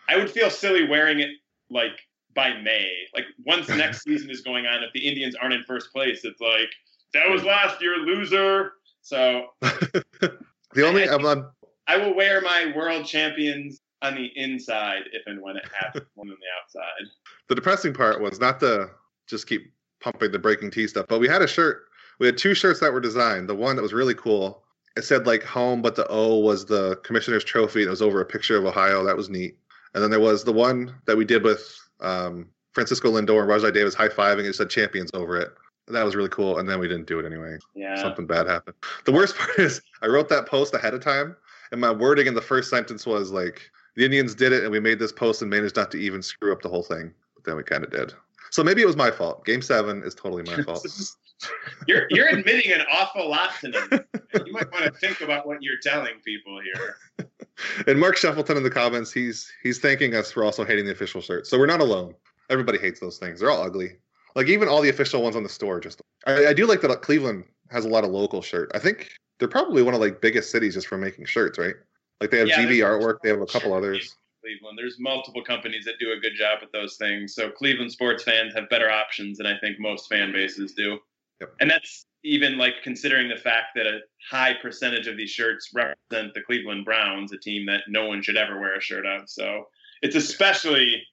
[0.10, 1.30] I, I would feel silly wearing it
[1.70, 1.92] like
[2.36, 2.90] by May.
[3.14, 6.42] Like once next season is going on, if the Indians aren't in first place, it's
[6.42, 6.70] like
[7.14, 8.72] that was last year, loser.
[9.02, 10.38] So the
[10.86, 11.08] only.
[11.08, 11.50] I- I'm,
[11.88, 16.26] I will wear my world champions on the inside if and when it happens, more
[16.26, 17.08] than the outside.
[17.50, 18.90] the depressing part was not to
[19.28, 21.84] just keep pumping the BreakingT stuff, but we had a shirt.
[22.20, 23.50] We had two shirts that were designed.
[23.50, 24.63] The one that was really cool.
[24.96, 28.22] It said like home, but the O was the commissioner's trophy, and it was over
[28.22, 29.04] a picture of Ohio.
[29.04, 29.58] That was neat.
[29.94, 33.74] And then there was the one that we did with um, Francisco Lindor and Rajai
[33.74, 34.40] Davis high fiving.
[34.40, 35.54] And it said champions over it.
[35.88, 36.60] That was really cool.
[36.60, 37.58] And then we didn't do it anyway.
[37.76, 38.02] Yeah.
[38.02, 38.76] Something bad happened.
[39.06, 41.36] The worst part is I wrote that post ahead of time,
[41.72, 44.80] and my wording in the first sentence was like, "The Indians did it, and we
[44.80, 47.56] made this post and managed not to even screw up the whole thing." But then
[47.58, 48.14] we kind of did.
[48.54, 49.44] So maybe it was my fault.
[49.46, 50.86] Game seven is totally my fault.
[51.88, 54.06] You're you're admitting an awful lot tonight.
[54.46, 57.28] You might want to think about what you're telling people here.
[57.88, 61.20] and Mark Shuffleton in the comments, he's he's thanking us for also hating the official
[61.20, 61.50] shirts.
[61.50, 62.14] So we're not alone.
[62.50, 63.42] Everybody hates those things.
[63.42, 63.98] They're all ugly.
[64.36, 65.82] Like even all the official ones on the store.
[65.82, 68.72] Just I, I do like that Cleveland has a lot of local shirt.
[68.74, 71.76] I think they're probably one of like biggest cities just for making shirts, right?
[72.22, 73.18] Like they have Yeah, GB artwork.
[73.24, 74.16] They have a couple others.
[74.44, 74.78] Cleveland.
[74.78, 77.34] There's multiple companies that do a good job at those things.
[77.34, 81.00] So Cleveland sports fans have better options than I think most fan bases do.
[81.40, 81.56] Yep.
[81.62, 86.34] And that's even like considering the fact that a high percentage of these shirts represent
[86.34, 89.30] the Cleveland Browns, a team that no one should ever wear a shirt of.
[89.30, 89.66] So
[90.02, 91.04] it's especially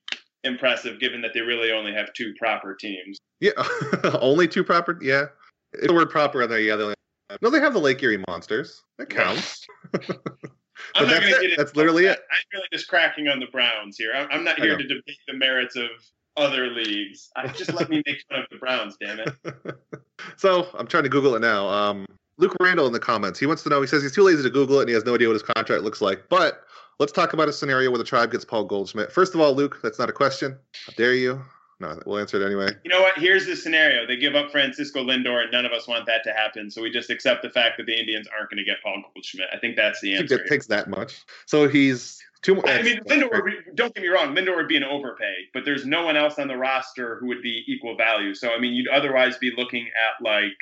[0.44, 3.18] impressive given that they really only have two proper teams.
[3.40, 3.52] Yeah,
[4.20, 4.98] only two proper.
[5.00, 5.26] Yeah,
[5.72, 6.60] if the word proper in there.
[6.60, 6.94] Yeah, they only
[7.28, 8.82] have, no, they have the Lake Erie Monsters.
[8.98, 9.66] That counts.
[10.94, 12.18] I'm But not going to get into That's literally it.
[12.30, 14.12] I'm really just cracking on the Browns here.
[14.14, 15.90] I'm, I'm not here to debate the merits of
[16.36, 17.30] other leagues.
[17.36, 19.34] I, just let me make fun of the Browns, damn it.
[20.36, 21.68] so I'm trying to Google it now.
[21.68, 22.06] Um,
[22.38, 23.38] Luke Randall in the comments.
[23.38, 23.80] He wants to know.
[23.80, 25.42] He says he's too lazy to Google it and he has no idea what his
[25.42, 26.28] contract looks like.
[26.28, 26.64] But
[26.98, 29.12] let's talk about a scenario where the tribe gets Paul Goldschmidt.
[29.12, 30.56] First of all, Luke, that's not a question.
[30.86, 31.42] How dare you?
[31.80, 32.76] No, we'll answer it anyway.
[32.84, 33.16] You know what?
[33.16, 34.06] Here's the scenario.
[34.06, 36.70] They give up Francisco Lindor, and none of us want that to happen.
[36.70, 39.48] So we just accept the fact that the Indians aren't going to get Paul Goldschmidt.
[39.52, 40.44] I think that's the I think answer.
[40.44, 41.24] it takes that much.
[41.46, 42.68] So he's two more.
[42.68, 43.32] I mean, Lindor.
[43.32, 44.36] Would be, don't get me wrong.
[44.36, 47.42] Lindor would be an overpay, but there's no one else on the roster who would
[47.42, 48.34] be equal value.
[48.34, 50.52] So I mean, you'd otherwise be looking at like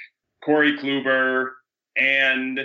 [0.45, 1.51] Corey Kluber
[1.97, 2.61] and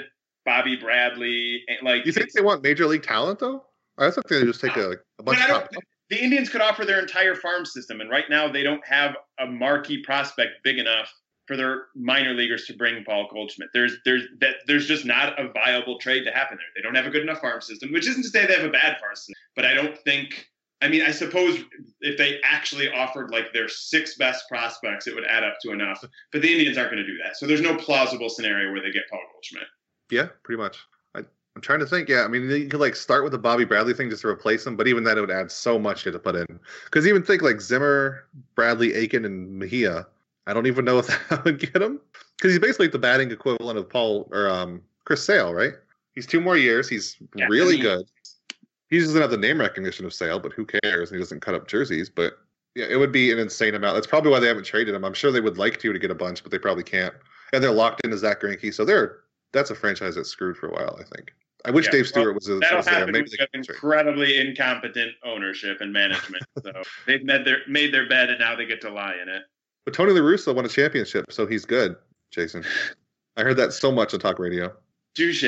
[0.46, 1.64] Bobby Bradley.
[1.68, 3.66] And like, You think they want major league talent though?
[3.98, 5.70] I also think they just take a, a bunch of top.
[6.14, 9.48] The Indians could offer their entire farm system, and right now they don't have a
[9.48, 11.12] marquee prospect big enough
[11.48, 13.70] for their minor leaguers to bring Paul Goldschmidt.
[13.74, 16.68] There's there's that there's just not a viable trade to happen there.
[16.76, 18.70] They don't have a good enough farm system, which isn't to say they have a
[18.70, 20.48] bad farm system, but I don't think.
[20.84, 21.62] I mean, I suppose
[22.02, 26.04] if they actually offered like their six best prospects, it would add up to enough.
[26.32, 28.92] But the Indians aren't going to do that, so there's no plausible scenario where they
[28.92, 29.64] get Paul Goldschmidt.
[30.12, 30.78] Yeah, pretty much.
[31.56, 32.10] I'm trying to think.
[32.10, 34.66] Yeah, I mean, you could like start with the Bobby Bradley thing just to replace
[34.66, 36.60] him, but even then, it would add so much you had to put in.
[36.86, 38.26] Because even think like Zimmer,
[38.56, 40.08] Bradley, Aiken, and Mejia.
[40.48, 42.00] I don't even know if that would get him
[42.38, 45.74] because he's basically the batting equivalent of Paul or um, Chris Sale, right?
[46.14, 46.90] He's two more years.
[46.90, 48.06] He's Yeah, I really mean- good.
[48.90, 51.10] He doesn't have the name recognition of Sale, but who cares?
[51.10, 52.34] He doesn't cut up jerseys, but
[52.76, 53.96] yeah, it would be an insane amount.
[53.96, 55.04] That's probably why they haven't traded him.
[55.04, 57.14] I'm sure they would like to to get a bunch, but they probably can't.
[57.54, 59.20] And they're locked into Zack Greinke, so they're
[59.52, 60.96] that's a franchise that's screwed for a while.
[61.00, 61.34] I think.
[61.66, 62.94] I wish Yeah, Dave well, Stewart was, was That'll there.
[62.94, 63.76] happen Maybe with they can trade.
[63.76, 66.44] incredibly incompetent ownership and management.
[66.64, 66.72] so
[67.08, 69.44] they've made their made their bed and now they get to lie in it.
[69.86, 71.96] But Tony La Russa won a championship, so he's good,
[72.32, 72.64] Jason.
[73.38, 74.72] I heard that so much on talk radio.
[75.16, 75.46] Touche.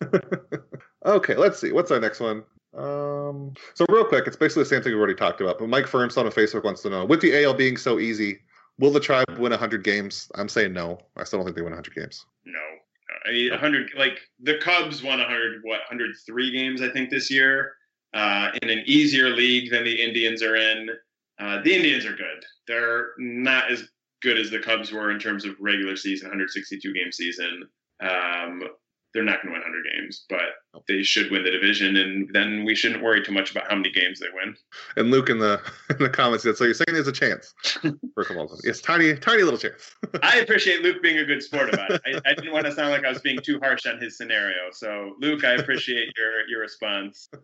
[1.06, 1.70] Okay, let's see.
[1.72, 2.42] What's our next one?
[2.76, 5.58] Um, so real quick, it's basically the same thing we've already talked about.
[5.58, 8.40] But Mike Ferns on Facebook wants to know: With the AL being so easy,
[8.78, 10.30] will the Tribe win 100 games?
[10.34, 10.98] I'm saying no.
[11.16, 12.26] I still don't think they win 100 games.
[12.44, 12.58] No.
[13.26, 17.72] I mean, 100, like the Cubs won 100, what, 103 games, I think, this year
[18.14, 20.90] uh, in an easier league than the Indians are in.
[21.38, 22.44] Uh, the Indians are good.
[22.66, 23.88] They're not as
[24.22, 27.68] good as the Cubs were in terms of regular season, 162 game season.
[28.00, 28.62] Um,
[29.18, 32.64] they're not going to win 100 games, but they should win the division, and then
[32.64, 34.54] we shouldn't worry too much about how many games they win.
[34.96, 35.60] And Luke in the
[35.90, 37.52] in the comments said, "So you're saying there's a chance
[38.14, 38.60] for Kamalton?
[38.62, 42.00] Yes, tiny, tiny little chance." I appreciate Luke being a good sport about it.
[42.06, 44.70] I, I didn't want to sound like I was being too harsh on his scenario.
[44.70, 47.28] So, Luke, I appreciate your your response.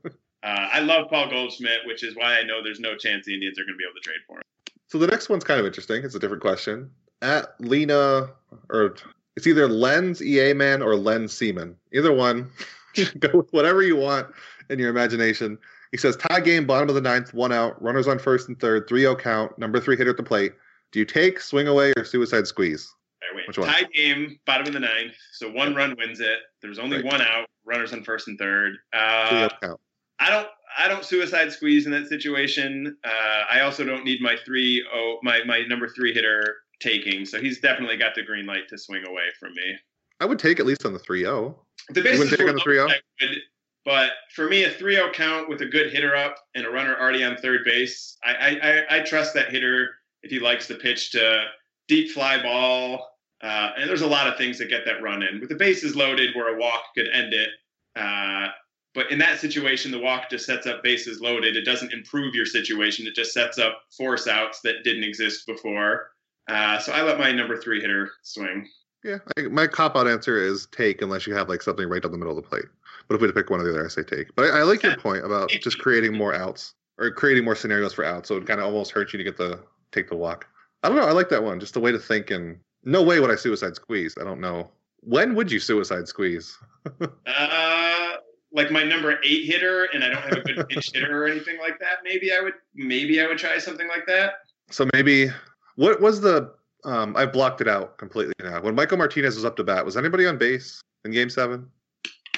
[0.44, 3.58] Uh, I love Paul Goldschmidt, which is why I know there's no chance the Indians
[3.58, 4.42] are going to be able to trade for him.
[4.88, 6.04] So the next one's kind of interesting.
[6.04, 6.90] It's a different question.
[7.22, 8.28] At Lena,
[8.68, 8.94] or
[9.36, 11.76] it's either Lens EA Man or Len Seaman.
[11.92, 12.50] Either one.
[13.18, 14.28] Go with whatever you want
[14.70, 15.58] in your imagination.
[15.90, 18.88] He says tie game, bottom of the ninth, one out, runners on first and third,
[18.88, 20.52] 3-0 count, number three hitter at the plate.
[20.92, 22.92] Do you take, swing away, or suicide squeeze?
[23.22, 23.48] Right, wait.
[23.48, 23.68] Which one?
[23.68, 25.14] Tie game, bottom of the ninth.
[25.32, 26.38] So one run wins it.
[26.62, 27.04] There's only Right.
[27.06, 27.46] one out.
[27.64, 28.74] Runners on first and third.
[28.94, 29.80] 3-0 Uh, count.
[30.20, 30.48] I don't.
[30.76, 32.96] I don't suicide squeeze in that situation.
[33.04, 37.24] Uh, I also don't need my three oh my my number three hitter taking.
[37.24, 39.76] So he's definitely got the green light to swing away from me.
[40.20, 41.02] I would take at least on the oh.
[41.02, 41.54] 3-0.
[41.90, 43.36] The wouldn't take on the loaded, 3-0?
[43.84, 47.24] But for me, a 3-0 count with a good hitter up and a runner already
[47.24, 49.90] on third base, I, I, I, I trust that hitter
[50.22, 51.44] if he likes the pitch to
[51.88, 53.10] deep fly ball.
[53.42, 55.40] Uh, and there's a lot of things that get that run in.
[55.40, 57.50] With the bases loaded, where a walk could end it.
[57.94, 58.48] Uh,
[58.94, 61.56] but in that situation, the walk just sets up bases loaded.
[61.56, 63.06] It doesn't improve your situation.
[63.06, 66.10] It just sets up force outs that didn't exist before.
[66.48, 68.68] Uh, so I let my number three hitter swing.
[69.02, 72.12] Yeah, I, my cop out answer is take unless you have like something right down
[72.12, 72.64] the middle of the plate.
[73.06, 74.34] But if we had to pick one or the other, I say take.
[74.34, 77.92] But I, I like your point about just creating more outs or creating more scenarios
[77.92, 78.28] for outs.
[78.28, 79.60] So it kind of almost hurts you to get the
[79.92, 80.46] take the walk.
[80.82, 81.06] I don't know.
[81.06, 81.60] I like that one.
[81.60, 82.30] Just a way to think.
[82.30, 84.14] And no way would I suicide squeeze.
[84.20, 84.70] I don't know.
[85.00, 86.56] When would you suicide squeeze?
[87.26, 88.16] Uh,
[88.52, 91.58] like my number eight hitter, and I don't have a good pinch hitter or anything
[91.58, 91.98] like that.
[92.04, 94.34] Maybe I would, maybe I would try something like that.
[94.70, 95.30] So maybe
[95.76, 96.52] what was the?
[96.84, 98.60] Um, I blocked it out completely now.
[98.60, 101.70] When Michael Martinez was up to bat, was anybody on base in Game Seven?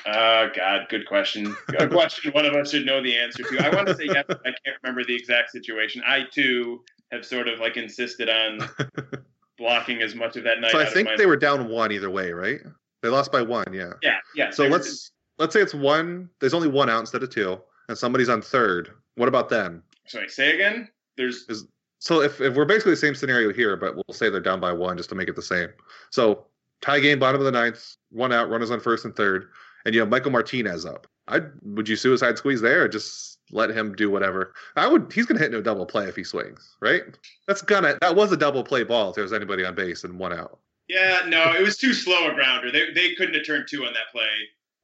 [0.07, 1.57] Oh God, good question.
[1.79, 3.67] A question one of us should know the answer to.
[3.67, 4.25] I want to say yes.
[4.29, 6.03] but I can't remember the exact situation.
[6.07, 8.69] I too have sort of like insisted on
[9.59, 10.73] blocking as much of that night.
[10.73, 12.61] so I think they were down one either way, right?
[13.03, 13.67] They lost by one.
[13.73, 13.93] Yeah.
[14.03, 14.51] Yeah, yeah.
[14.51, 16.29] So let's let's say it's one.
[16.41, 18.91] There's only one out instead of two, and somebody's on third.
[19.17, 19.83] What about them?
[20.07, 20.89] Sorry, say again.
[21.17, 21.47] There's
[21.99, 24.73] So if, if we're basically the same scenario here, but we'll say they're down by
[24.73, 25.69] one just to make it the same.
[26.11, 26.47] So
[26.83, 29.49] tie game, bottom of the ninth, one out, runners on first and third,
[29.85, 31.07] and you have Michael Martinez up.
[31.29, 34.55] I would you suicide squeeze there or just let him do whatever?
[34.77, 35.13] I would.
[35.13, 37.03] He's gonna hit no double play if he swings, right?
[37.49, 37.99] That's gonna.
[38.01, 40.61] That was a double play ball if there was anybody on base and one out.
[40.89, 42.71] Yeah, no, it was too slow a grounder.
[42.71, 44.29] They they couldn't have turned two on that play.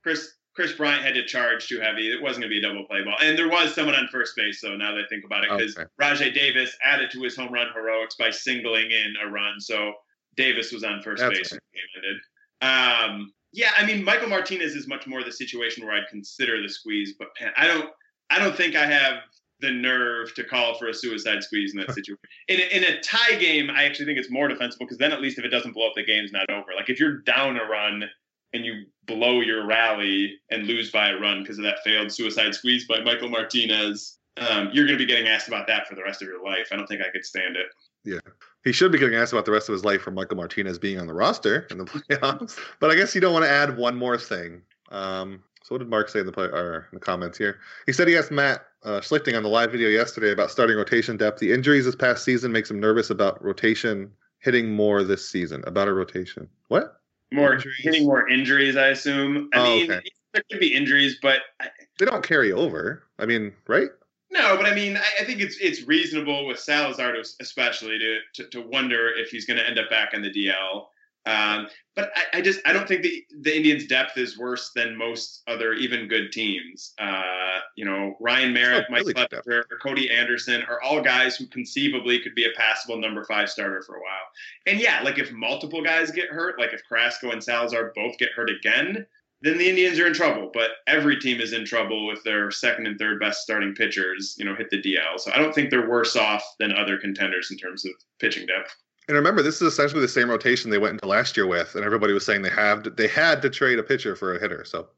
[0.02, 2.12] Kris Kris Bryant had to charge too heavy.
[2.12, 4.36] It wasn't going to be a double play ball, and there was someone on first
[4.36, 4.60] base.
[4.60, 5.88] So now that I think about it, because Okay.
[6.00, 9.60] Rajai Davis added to his home run heroics by singling in a run.
[9.60, 9.94] So
[10.36, 12.20] Davis was on first That's base when the game ended.
[12.62, 16.68] Um, yeah, I mean Michael Martinez is much more the situation where I'd consider the
[16.68, 17.90] squeeze, but I don't
[18.30, 19.18] I don't think I have
[19.60, 22.18] the nerve to call for a suicide squeeze in that situation.
[22.48, 25.20] In a, in a tie game, I actually think it's more defensible because then at
[25.20, 26.68] least if it doesn't blow up, the game's not over.
[26.74, 28.04] Like if you're down a run
[28.52, 32.54] and you blow your rally and lose by a run because of that failed suicide
[32.54, 36.02] squeeze by Michael Martinez, um, you're going to be getting asked about that for the
[36.02, 36.68] rest of your life.
[36.72, 37.66] I don't think I could stand it.
[38.04, 38.18] Yeah.
[38.64, 41.00] He should be getting asked about the rest of his life for Michael Martinez being
[41.00, 42.58] on the roster in the playoffs.
[42.80, 44.62] but I guess you don't want to add one more thing.
[44.90, 47.58] Um, so what did Mark say in the play, or in the comments here?
[47.86, 51.16] He said he asked Matt uh, Schlichting on the live video yesterday about starting rotation
[51.16, 51.38] depth.
[51.38, 55.62] The injuries this past season makes him nervous about rotation hitting more this season.
[55.66, 56.48] About a rotation.
[56.68, 57.00] What?
[57.32, 57.76] More Injuries.
[57.78, 59.48] hitting more injuries, I assume.
[59.54, 60.02] I Oh, mean, okay.
[60.32, 61.68] there could be injuries, but I,
[61.98, 63.04] They don't carry over.
[63.18, 63.88] I mean, right?
[64.30, 68.18] No, but I mean, I, I think it's it's reasonable with Salazar, to, especially to,
[68.34, 70.86] to to wonder if he's going to end up back in the DL.
[71.24, 74.96] Um, but I, I just I don't think the the Indians' depth is worse than
[74.96, 76.94] most other even good teams.
[76.98, 82.18] Uh, you know, Ryan Merritt, Mike really Clevinger, Cody Anderson are all guys who conceivably
[82.20, 84.26] could be a passable number five starter for a while.
[84.66, 88.32] And yeah, like if multiple guys get hurt, like if Carrasco and Salazar both get
[88.32, 89.06] hurt again,
[89.42, 90.50] then the Indians are in trouble.
[90.52, 94.44] But every team is in trouble with their second and third best starting pitchers, you
[94.44, 95.18] know, hit the DL.
[95.18, 98.74] So I don't think they're worse off than other contenders in terms of pitching depth.
[99.08, 101.84] And remember, this is essentially the same rotation they went into last year with, and
[101.84, 104.64] everybody was saying they have they had to trade a pitcher for a hitter.
[104.64, 104.88] So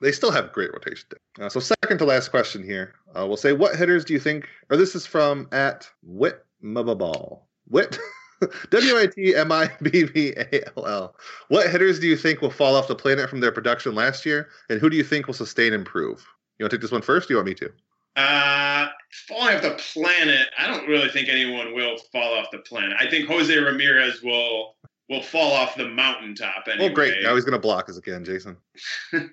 [0.00, 1.08] they still have great rotation.
[1.40, 4.48] Uh, so second to last question here, uh, we'll say what hitters do you think?
[4.70, 7.40] Or this is from at Wit Mababall.
[7.68, 7.98] Wit.
[8.70, 11.16] W I T M I B B A L L.
[11.48, 14.48] What hitters do you think will fall off the planet from their production last year,
[14.68, 16.26] and who do you think will sustain and improve?
[16.58, 17.28] You want to take this one first?
[17.28, 17.70] do you want me to?
[18.14, 18.88] Uh,
[19.26, 22.96] falling off the planet, I don't really think anyone will fall off the planet.
[22.98, 24.76] I think Jose Ramirez will
[25.08, 26.90] will fall off the mountaintop anyway.
[26.90, 27.22] Oh, great!
[27.22, 28.56] Now he's going to block us again, Jason.
[29.12, 29.32] um,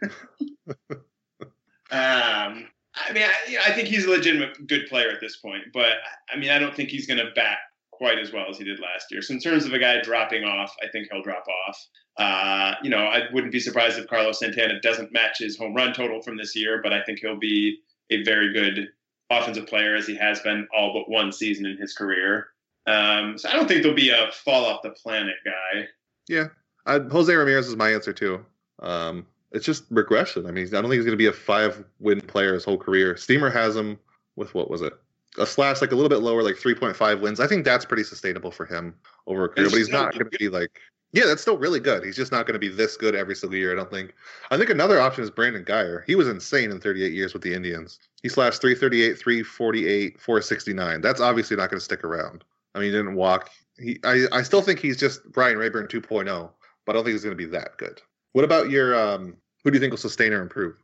[1.92, 5.94] I mean, I, I, think he's a legitimate good player at this point, but
[6.34, 7.58] I mean, I don't think he's going to bat
[7.92, 9.22] quite as well as he did last year.
[9.22, 11.88] So in terms of a guy dropping off, I think he'll drop off.
[12.18, 15.94] Uh, you know, I wouldn't be surprised if Carlos Santana doesn't match his home run
[15.94, 17.80] total from this year, but I think he'll be
[18.12, 18.90] a very good
[19.30, 22.48] offensive player as he has been all but one season in his career.
[22.88, 25.88] Um, so I don't think there'll be a fall off the planet guy.
[26.28, 26.48] Yeah,
[26.86, 28.44] I, Jose Ramirez is my answer too.
[28.80, 30.46] Um, it's just regression.
[30.46, 32.78] I mean, I don't think he's going to be a five win player his whole
[32.78, 33.18] career.
[33.18, 34.00] Steamer has him
[34.36, 34.94] with what was it?
[35.38, 37.40] A slash like a little bit lower, like 3.5 wins.
[37.40, 38.96] I think that's pretty sustainable for him
[39.28, 40.80] over a career, but he's not going to be like
[41.12, 42.04] yeah, that's still really good.
[42.04, 44.14] He's just not going to be this good every single year, I don't think.
[44.52, 46.04] I think another option is Brandon Guyer.
[46.06, 48.00] He was insane in 38 years with the Indians.
[48.22, 51.02] He slashed 338, 348, 469.
[51.02, 52.44] That's obviously not going to stick around.
[52.76, 53.50] I mean, he didn't walk.
[53.80, 56.50] He, I, I still think he's just Ryan Raburn 2.0,
[56.86, 58.02] but I don't think he's going to be that good.
[58.34, 60.76] What about your, um, who do you think will sustain or improve?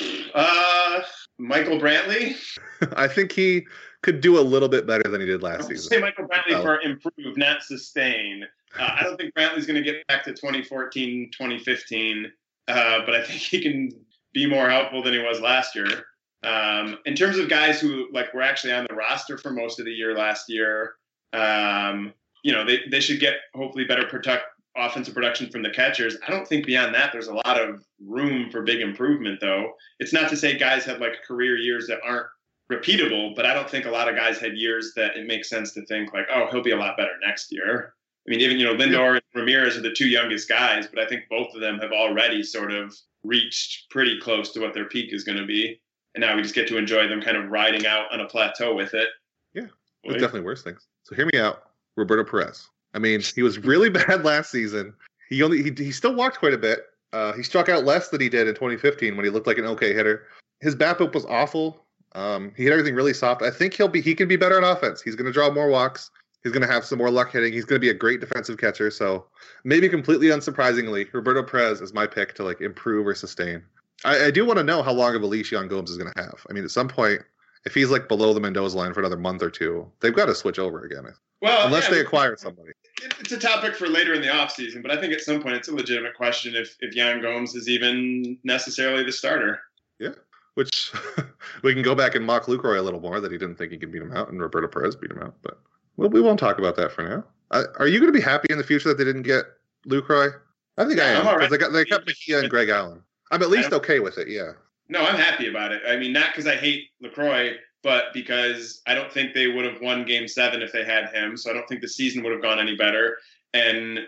[0.34, 1.00] Uh,
[1.38, 2.34] Michael Brantley.
[2.96, 3.66] I think he
[4.02, 5.90] could do a little bit better than he did last season.
[5.90, 8.44] Say Michael Brantley for improve, not sustain.
[8.78, 12.32] Uh, I don't think Brantley's going to get back to 2014, 2015,
[12.68, 13.90] uh, but I think he can
[14.32, 16.06] be more helpful than he was last year.
[16.42, 19.86] Um, in terms of guys who like were actually on the roster for most of
[19.86, 20.94] the year last year,
[21.32, 22.12] um,
[22.42, 24.44] you know, they, they should get hopefully better protect
[24.76, 26.16] offensive production from the catchers.
[26.26, 29.72] I don't think beyond that there's a lot of room for big improvement though.
[30.00, 32.26] It's not to say guys have like career years that aren't
[32.70, 35.72] repeatable, but I don't think a lot of guys had years that it makes sense
[35.74, 37.94] to think like, oh, he'll be a lot better next year.
[38.26, 41.06] I mean, even you know Lindor and Ramirez are the two youngest guys, but I
[41.06, 45.12] think both of them have already sort of reached pretty close to what their peak
[45.12, 45.80] is going to be,
[46.14, 48.74] and now we just get to enjoy them kind of riding out on a plateau
[48.74, 49.08] with it.
[49.52, 49.66] Yeah,
[50.04, 50.86] there's definitely worse things.
[51.02, 51.64] So hear me out,
[51.96, 52.68] Roberto Perez.
[52.94, 54.94] I mean, he was really bad last season.
[55.28, 56.80] He only he, he still walked quite a bit.
[57.12, 59.66] Uh, he struck out less than he did in 2015 when he looked like an
[59.66, 60.26] okay hitter.
[60.60, 61.84] His bat BABIP was awful.
[62.14, 63.42] Um, he hit everything really soft.
[63.42, 65.02] I think he'll be he can be better on offense.
[65.02, 66.10] He's going to draw more walks.
[66.44, 67.54] He's going to have some more luck hitting.
[67.54, 68.90] He's going to be a great defensive catcher.
[68.90, 69.24] So
[69.64, 73.62] maybe completely unsurprisingly, Roberto Perez is my pick to like improve or sustain.
[74.04, 76.12] I, I do want to know how long of a leash Yan Gomes is going
[76.12, 76.46] to have.
[76.48, 77.22] I mean, at some point,
[77.64, 80.34] if he's like below the Mendoza line for another month or two, they've got to
[80.34, 81.06] switch over again.
[81.40, 82.72] Well, unless yeah, they acquire somebody.
[83.20, 85.68] It's a topic for later in the offseason, but I think at some point it's
[85.68, 89.60] a legitimate question if if Yan Gomes is even necessarily the starter.
[89.98, 90.14] Yeah,
[90.54, 90.92] which
[91.62, 93.78] we can go back and mock Lucroy a little more that he didn't think he
[93.78, 95.58] could beat him out, and Roberto Perez beat him out, but.
[95.96, 97.24] Well, we won't talk about that for now.
[97.50, 99.44] Uh, are you going to be happy in the future that they didn't get
[99.86, 100.32] Lucroy?
[100.76, 101.50] I think yeah, I am because right.
[101.50, 103.02] they got they kept Mejia and Greg Allen.
[103.30, 104.28] I'm at least okay with it.
[104.28, 104.52] Yeah.
[104.88, 105.82] No, I'm happy about it.
[105.88, 109.80] I mean, not because I hate Lucroy, but because I don't think they would have
[109.80, 111.36] won Game Seven if they had him.
[111.36, 113.18] So I don't think the season would have gone any better,
[113.52, 114.00] and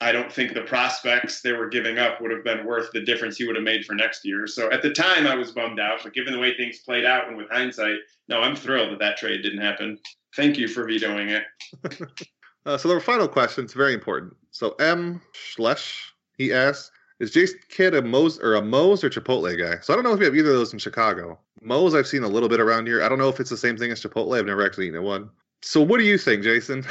[0.00, 3.36] I don't think the prospects they were giving up would have been worth the difference
[3.36, 4.46] he would have made for next year.
[4.46, 7.28] So at the time, I was bummed out, but given the way things played out,
[7.28, 7.98] and with hindsight,
[8.28, 9.98] no, I'm thrilled that that trade didn't happen.
[10.36, 11.44] Thank you for vetoing it.
[12.66, 14.34] uh, so the final question is very important.
[14.50, 15.94] So M Schlesh
[16.36, 19.80] he asks, is Jason Kidd a Moe's or a Moe's or Chipotle guy?
[19.80, 21.38] So I don't know if we have either of those in Chicago.
[21.62, 23.02] Moe's I've seen a little bit around here.
[23.02, 24.36] I don't know if it's the same thing as Chipotle.
[24.36, 25.30] I've never actually eaten one.
[25.62, 26.84] So what do you think, Jason?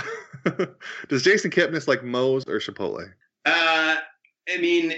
[1.09, 3.11] Does Jason Kipnis like Moe's or Chipotle?
[3.45, 3.97] Uh,
[4.49, 4.93] I mean,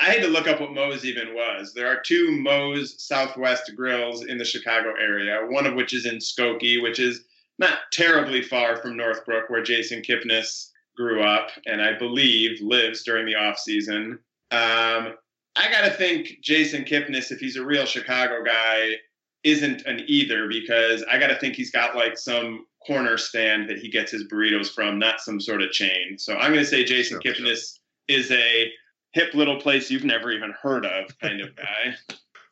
[0.00, 1.74] I had to look up what Moe's even was.
[1.74, 6.16] There are two Moe's Southwest grills in the Chicago area, one of which is in
[6.16, 7.24] Skokie, which is
[7.58, 13.26] not terribly far from Northbrook, where Jason Kipnis grew up and I believe lives during
[13.26, 14.18] the off season.
[14.50, 15.14] Um,
[15.56, 18.92] I got to think Jason Kipnis, if he's a real Chicago guy,
[19.44, 23.78] isn't an either because I got to think he's got like some corner stand that
[23.78, 26.18] he gets his burritos from, not some sort of chain.
[26.18, 27.78] So I'm going to say Jason sure, Kipnis
[28.08, 28.18] sure.
[28.18, 28.70] is a
[29.12, 31.94] hip little place you've never even heard of kind of guy.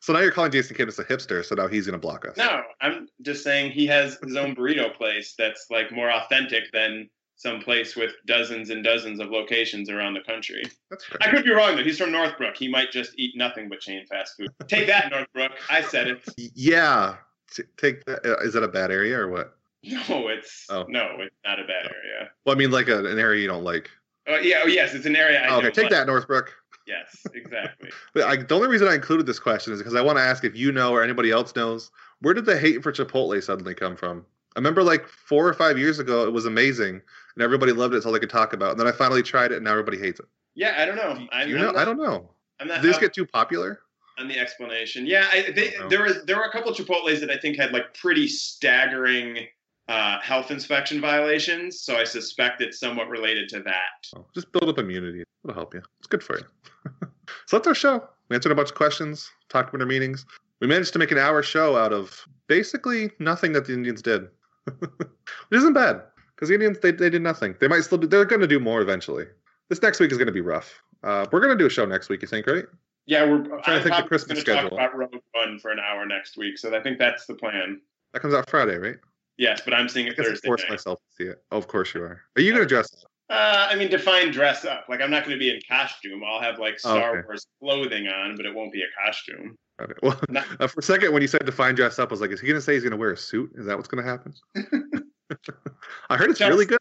[0.07, 2.37] So now you're calling Jason Kipnis a hipster, so now he's going to block us.
[2.37, 7.09] No, I'm just saying he has his own burrito place that's like more authentic than
[7.35, 10.63] some place with dozens and dozens of locations around the country.
[10.89, 11.17] That's fair.
[11.19, 11.83] I could be wrong though.
[11.83, 12.55] He's from Northbrook.
[12.55, 14.47] He might just eat nothing but chain fast food.
[14.69, 15.51] Take that, Northbrook.
[15.69, 16.23] I said it.
[16.55, 17.15] Yeah.
[17.53, 18.25] T- Take that.
[18.25, 19.57] uh, Is that a bad area or what?
[19.83, 20.85] No, it's Oh.
[20.87, 21.93] no, it's not a bad Oh.
[21.93, 22.31] area.
[22.45, 23.89] Well, I mean, like a, an area you don't like.
[24.25, 25.91] Oh yeah, oh yes, it's an area I Oh, okay, take like.
[25.91, 26.53] that, Northbrook.
[26.87, 27.89] Yes, exactly.
[28.13, 30.43] But I, the only reason I included this question is because I want to ask
[30.43, 33.95] if you know or anybody else knows where did the hate for Chipotle suddenly come
[33.95, 34.25] from?
[34.55, 37.01] I remember like four or five years ago, it was amazing
[37.35, 37.97] and everybody loved it.
[37.97, 38.71] It's all they could talk about.
[38.71, 40.25] And then I finally tried it, and now everybody hates it.
[40.55, 41.27] yeah, I don't know.
[41.31, 42.31] I'm, You know, I'm I don't know.
[42.59, 43.81] I'm not Did this up get too popular?
[44.19, 45.05] on the explanation.
[45.05, 45.89] Yeah, I, they, Oh.
[45.89, 49.45] there was there were a couple Chipotle's that I think had like pretty staggering
[49.87, 51.81] uh, health inspection violations.
[51.81, 54.07] So I suspect it's somewhat related to that.
[54.15, 55.23] Oh, just build up immunity.
[55.47, 55.81] It'll help you.
[55.99, 56.45] It's good for you.
[57.45, 58.03] so that's our show.
[58.29, 60.25] We answered a bunch of questions, talked about our meetings.
[60.59, 64.27] We managed to make an hour show out of basically nothing that the Indians did,
[64.65, 65.07] which
[65.51, 66.01] isn't bad
[66.35, 67.55] because the Indians they, they did nothing.
[67.61, 69.25] They might still do, they're going to do more eventually.
[69.69, 70.81] This next week is going to be rough.
[71.03, 72.21] Uh, we're going to do a show next week.
[72.21, 72.65] You think, right?
[73.05, 74.69] Yeah, we're trying to I'm think the Christmas schedule.
[74.69, 76.57] talk about Rogue One for an hour next week.
[76.57, 77.79] So I think that's the plan.
[78.11, 78.97] That comes out Friday, right?
[79.37, 80.47] Yes, but I'm seeing I it I Thursday.
[80.47, 81.41] force myself to see it.
[81.51, 82.21] Oh, of course you are.
[82.35, 82.91] Are you going to dress?
[82.93, 83.11] up?
[83.29, 84.85] Uh, I mean, define dress up.
[84.87, 86.21] Like, I'm not going to be in costume.
[86.25, 87.25] I'll have like Oh, Star okay.
[87.27, 89.55] Wars clothing on, but it won't be a costume.
[89.81, 89.93] Okay.
[90.01, 92.31] Well, Not- uh, for a second, when you said define dress up, I was like,
[92.31, 93.51] is he going to say he's going to wear a suit?
[93.55, 94.33] Is that what's going to happen?
[96.09, 96.77] I heard it's really good.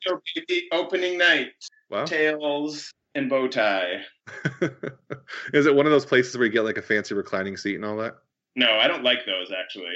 [0.72, 1.48] Opening night,
[1.90, 2.04] Wow.
[2.04, 4.02] tails and bow tie.
[5.52, 7.84] Is it one of those places where you get like a fancy reclining seat and
[7.84, 8.14] all that?
[8.54, 9.94] No, I don't like those actually,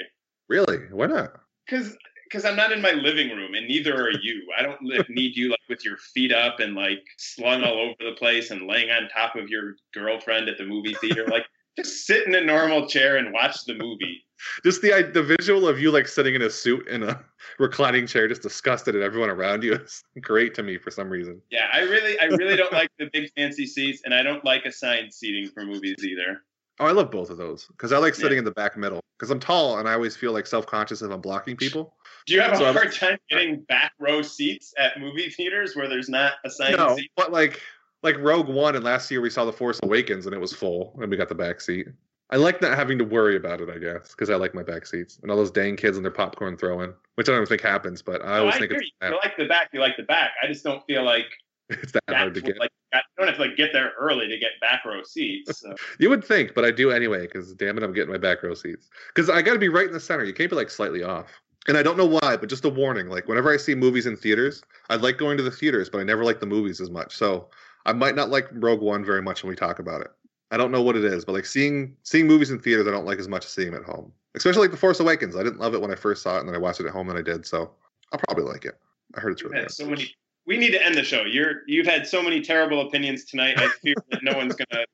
[0.49, 0.79] Really?
[0.91, 1.33] Why not?
[1.65, 1.95] because
[2.31, 4.47] because I'm not in my living room, and neither are you.
[4.57, 7.95] I don't like, need you like with your feet up and like slung all over
[7.99, 11.27] the place and laying on top of your girlfriend at the movie theater.
[11.27, 11.45] Like,
[11.77, 14.25] just sit in a normal chair and watch the movie.
[14.63, 17.23] Just the the visual of you like sitting in a suit in a
[17.59, 21.41] reclining chair, just disgusted at everyone around you is great to me for some reason.
[21.51, 24.65] Yeah, I really, I really don't like the big fancy seats, and I don't like
[24.65, 26.41] assigned seating for movies either.
[26.79, 28.39] Oh, I love both of those because I like sitting Yeah.
[28.39, 31.11] in the back middle because I'm tall and I always feel like self conscious if
[31.11, 31.93] I'm blocking people.
[32.27, 35.75] Do you have a So I'm- hard time getting back row seats at movie theaters
[35.75, 37.09] where there's not a assigned No, seats?
[37.15, 37.61] but like
[38.03, 40.97] like Rogue One and last year we saw The Force Awakens and it was full
[41.01, 41.87] and we got the back seat.
[42.31, 44.85] I like not having to worry about it, I guess, because I like my back
[44.85, 47.61] seats and all those dang kids and their popcorn throwing, which I don't even think
[47.61, 49.07] happens, but I No, always I think it's, you.
[49.09, 50.31] You like the back, you like the back.
[50.41, 51.25] I just don't feel like
[51.69, 52.57] it's that hard to get.
[52.57, 55.59] like you don't have to like get there early to get back row seats.
[55.59, 55.75] So.
[55.99, 58.53] You would think, but I do anyway, because damn it, I'm getting my back row
[58.53, 58.89] seats.
[59.13, 60.23] Because I got to be right in the center.
[60.23, 61.27] You can't be like slightly off.
[61.67, 63.07] And I don't know why, but just a warning.
[63.07, 66.03] Like whenever I see movies in theaters, I like going to the theaters, but I
[66.03, 67.15] never like the movies as much.
[67.15, 67.49] So
[67.85, 70.11] I might not like Rogue One very much when we talk about it.
[70.51, 73.05] I don't know what it is, but like seeing seeing movies in theaters, I don't
[73.05, 74.11] like as much as seeing them at home.
[74.35, 75.35] Especially like The Force Awakens.
[75.35, 76.91] I didn't love it when I first saw it, and then I watched it at
[76.91, 77.45] home, and I did.
[77.45, 77.71] So
[78.11, 78.77] I'll probably like it.
[79.15, 79.71] I heard it's really good.
[79.71, 80.13] so many.
[80.45, 81.23] We need to end the show.
[81.23, 83.59] You're you've had so many terrible opinions tonight.
[83.59, 84.85] I fear that no one's gonna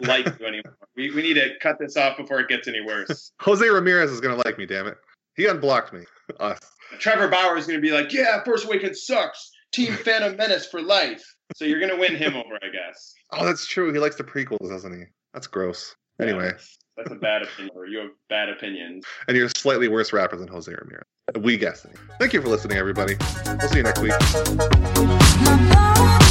[0.00, 0.76] like you anymore.
[0.96, 3.32] We we need to cut this off before it gets any worse.
[3.40, 4.66] Jose Ramirez is gonna like me.
[4.66, 4.98] Damn it,
[5.36, 6.04] he unblocked me.
[6.40, 6.58] Us.
[6.98, 9.50] Trevor Bauer is gonna be like, yeah, Force Awakens sucks.
[9.72, 11.22] Team Phantom Menace for life.
[11.56, 13.12] So you're gonna win him over, I guess.
[13.32, 13.92] Oh, that's true.
[13.92, 15.04] He likes the prequels, doesn't he?
[15.32, 15.94] That's gross.
[16.20, 17.70] Anyway, That's, that's a bad opinion.
[17.74, 19.04] Or you have bad opinions.
[19.26, 21.04] and you're a slightly worse rapper than Jose Ramirez.
[21.40, 21.92] We guessing.
[22.20, 23.16] Thank you for listening, everybody.
[23.46, 24.12] We'll see you next week.
[24.56, 26.23] My body